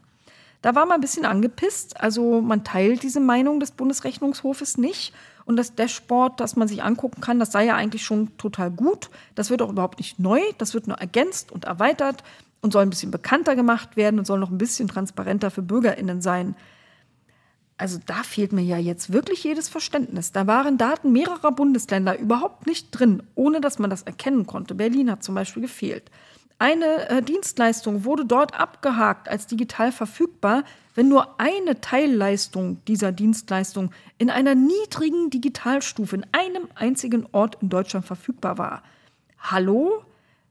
[0.63, 2.01] Da war man ein bisschen angepisst.
[2.01, 5.13] Also man teilt diese Meinung des Bundesrechnungshofes nicht.
[5.45, 9.11] Und das Dashboard, das man sich angucken kann, das sei ja eigentlich schon total gut.
[9.35, 10.41] Das wird auch überhaupt nicht neu.
[10.59, 12.23] Das wird nur ergänzt und erweitert
[12.61, 16.23] und soll ein bisschen bekannter gemacht werden und soll noch ein bisschen transparenter für BürgerInnen
[16.23, 16.55] sein.
[17.77, 20.31] Also da fehlt mir ja jetzt wirklich jedes Verständnis.
[20.31, 24.77] Da waren Daten mehrerer Bundesländer überhaupt nicht drin, ohne dass man das erkennen konnte.
[24.77, 26.09] Berlin hat zum Beispiel gefehlt.
[26.63, 30.63] Eine äh, Dienstleistung wurde dort abgehakt als digital verfügbar,
[30.95, 37.69] wenn nur eine Teilleistung dieser Dienstleistung in einer niedrigen Digitalstufe in einem einzigen Ort in
[37.69, 38.85] Deutschland verfügbar war.
[39.41, 40.05] Hallo?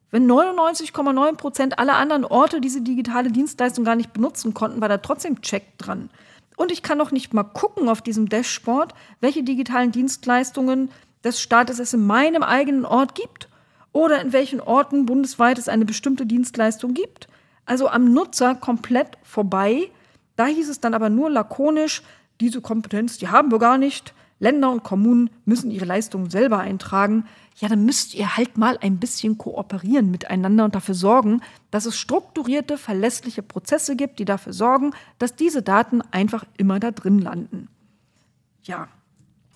[0.09, 4.97] Wenn 99,9 Prozent aller anderen Orte diese digitale Dienstleistung gar nicht benutzen konnten, war da
[4.97, 6.09] trotzdem Check dran.
[6.57, 10.91] Und ich kann noch nicht mal gucken auf diesem Dashboard, welche digitalen Dienstleistungen
[11.23, 13.47] des Staates es in meinem eigenen Ort gibt
[13.93, 17.27] oder in welchen Orten bundesweit es eine bestimmte Dienstleistung gibt.
[17.65, 19.89] Also am Nutzer komplett vorbei.
[20.35, 22.01] Da hieß es dann aber nur lakonisch,
[22.39, 24.13] diese Kompetenz, die haben wir gar nicht.
[24.39, 27.25] Länder und Kommunen müssen ihre Leistungen selber eintragen.
[27.57, 31.95] Ja, dann müsst ihr halt mal ein bisschen kooperieren miteinander und dafür sorgen, dass es
[31.95, 37.67] strukturierte, verlässliche Prozesse gibt, die dafür sorgen, dass diese Daten einfach immer da drin landen.
[38.63, 38.87] Ja,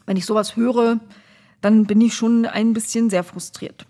[0.05, 0.99] wenn ich sowas höre,
[1.61, 3.87] dann bin ich schon ein bisschen sehr frustriert.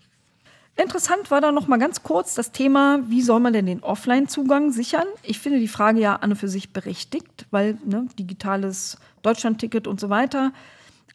[0.78, 4.71] Interessant war da noch mal ganz kurz das Thema, wie soll man denn den Offline-Zugang
[4.71, 5.07] sichern?
[5.23, 10.01] Ich finde die Frage ja an und für sich berechtigt, weil ne, digitales Deutschland-Ticket und
[10.01, 10.51] so weiter.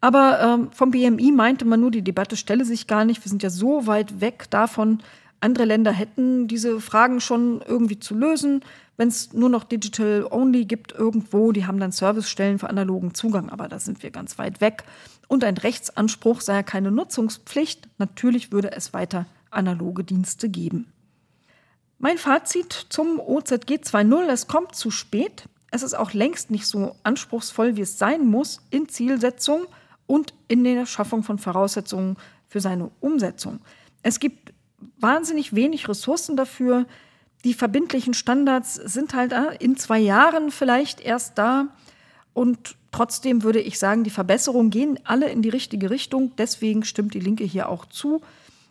[0.00, 3.22] Aber ähm, vom BMI meinte man nur, die Debatte stelle sich gar nicht.
[3.22, 5.00] Wir sind ja so weit weg davon.
[5.40, 8.62] Andere Länder hätten diese Fragen schon irgendwie zu lösen.
[8.96, 13.50] Wenn es nur noch Digital Only gibt irgendwo, die haben dann Servicestellen für analogen Zugang,
[13.50, 14.84] aber da sind wir ganz weit weg.
[15.28, 17.88] Und ein Rechtsanspruch sei ja keine Nutzungspflicht.
[17.98, 20.92] Natürlich würde es weiter analoge Dienste geben.
[21.98, 25.44] Mein Fazit zum OZG 2.0, es kommt zu spät.
[25.70, 29.66] Es ist auch längst nicht so anspruchsvoll, wie es sein muss in Zielsetzung
[30.06, 32.16] und in der Schaffung von Voraussetzungen
[32.48, 33.60] für seine Umsetzung.
[34.02, 34.52] Es gibt
[34.98, 36.86] wahnsinnig wenig Ressourcen dafür.
[37.44, 41.68] Die verbindlichen Standards sind halt in zwei Jahren vielleicht erst da.
[42.32, 46.32] Und trotzdem würde ich sagen, die Verbesserungen gehen alle in die richtige Richtung.
[46.38, 48.20] Deswegen stimmt die Linke hier auch zu.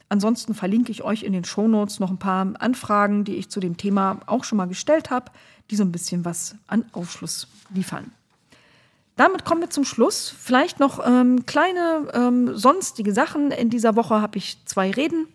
[0.09, 3.77] Ansonsten verlinke ich euch in den Shownotes noch ein paar Anfragen, die ich zu dem
[3.77, 5.31] Thema auch schon mal gestellt habe,
[5.69, 8.11] die so ein bisschen was an Aufschluss liefern.
[9.15, 10.33] Damit kommen wir zum Schluss.
[10.35, 13.51] Vielleicht noch ähm, kleine ähm, sonstige Sachen.
[13.51, 15.27] In dieser Woche habe ich zwei Reden.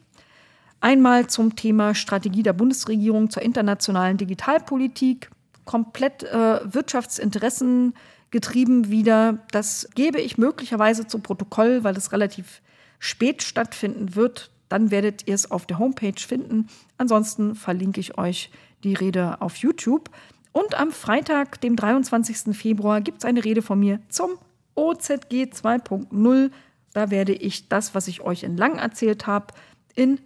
[0.81, 5.31] Einmal zum Thema Strategie der Bundesregierung zur internationalen Digitalpolitik.
[5.67, 7.95] Komplett äh, Wirtschaftsinteressen
[8.31, 9.39] getrieben wieder.
[9.53, 12.61] Das gebe ich möglicherweise zu Protokoll, weil es relativ
[12.99, 16.67] spät stattfinden wird dann werdet ihr es auf der Homepage finden.
[16.99, 18.51] Ansonsten verlinke ich euch
[18.83, 20.11] die Rede auf YouTube.
[20.51, 22.57] Und am Freitag, dem 23.
[22.57, 24.33] Februar, gibt es eine Rede von mir zum
[24.75, 26.51] OZG 2.0.
[26.93, 29.55] Da werde ich das, was ich euch in lang erzählt habe,
[29.95, 30.19] in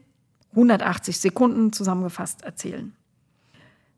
[0.53, 2.95] 180 Sekunden zusammengefasst erzählen.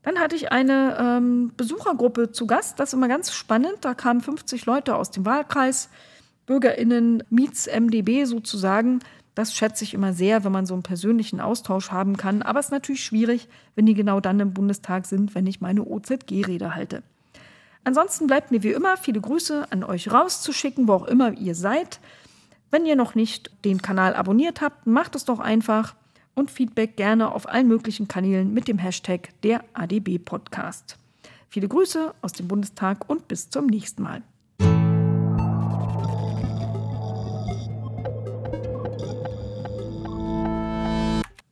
[0.03, 2.77] Dann hatte ich eine ähm, Besuchergruppe zu Gast.
[2.77, 3.77] Das ist immer ganz spannend.
[3.81, 5.87] Da kamen 50 Leute aus dem Wahlkreis,
[6.45, 8.99] BürgerInnen, Miets MDB sozusagen.
[9.41, 12.43] Das schätze ich immer sehr, wenn man so einen persönlichen Austausch haben kann.
[12.43, 15.83] Aber es ist natürlich schwierig, wenn die genau dann im Bundestag sind, wenn ich meine
[15.83, 17.01] OZG-Rede halte.
[17.83, 21.99] Ansonsten bleibt mir wie immer viele Grüße an euch rauszuschicken, wo auch immer ihr seid.
[22.69, 25.95] Wenn ihr noch nicht den Kanal abonniert habt, macht es doch einfach
[26.35, 30.99] und Feedback gerne auf allen möglichen Kanälen mit dem Hashtag der ADB Podcast.
[31.49, 34.21] Viele Grüße aus dem Bundestag und bis zum nächsten Mal.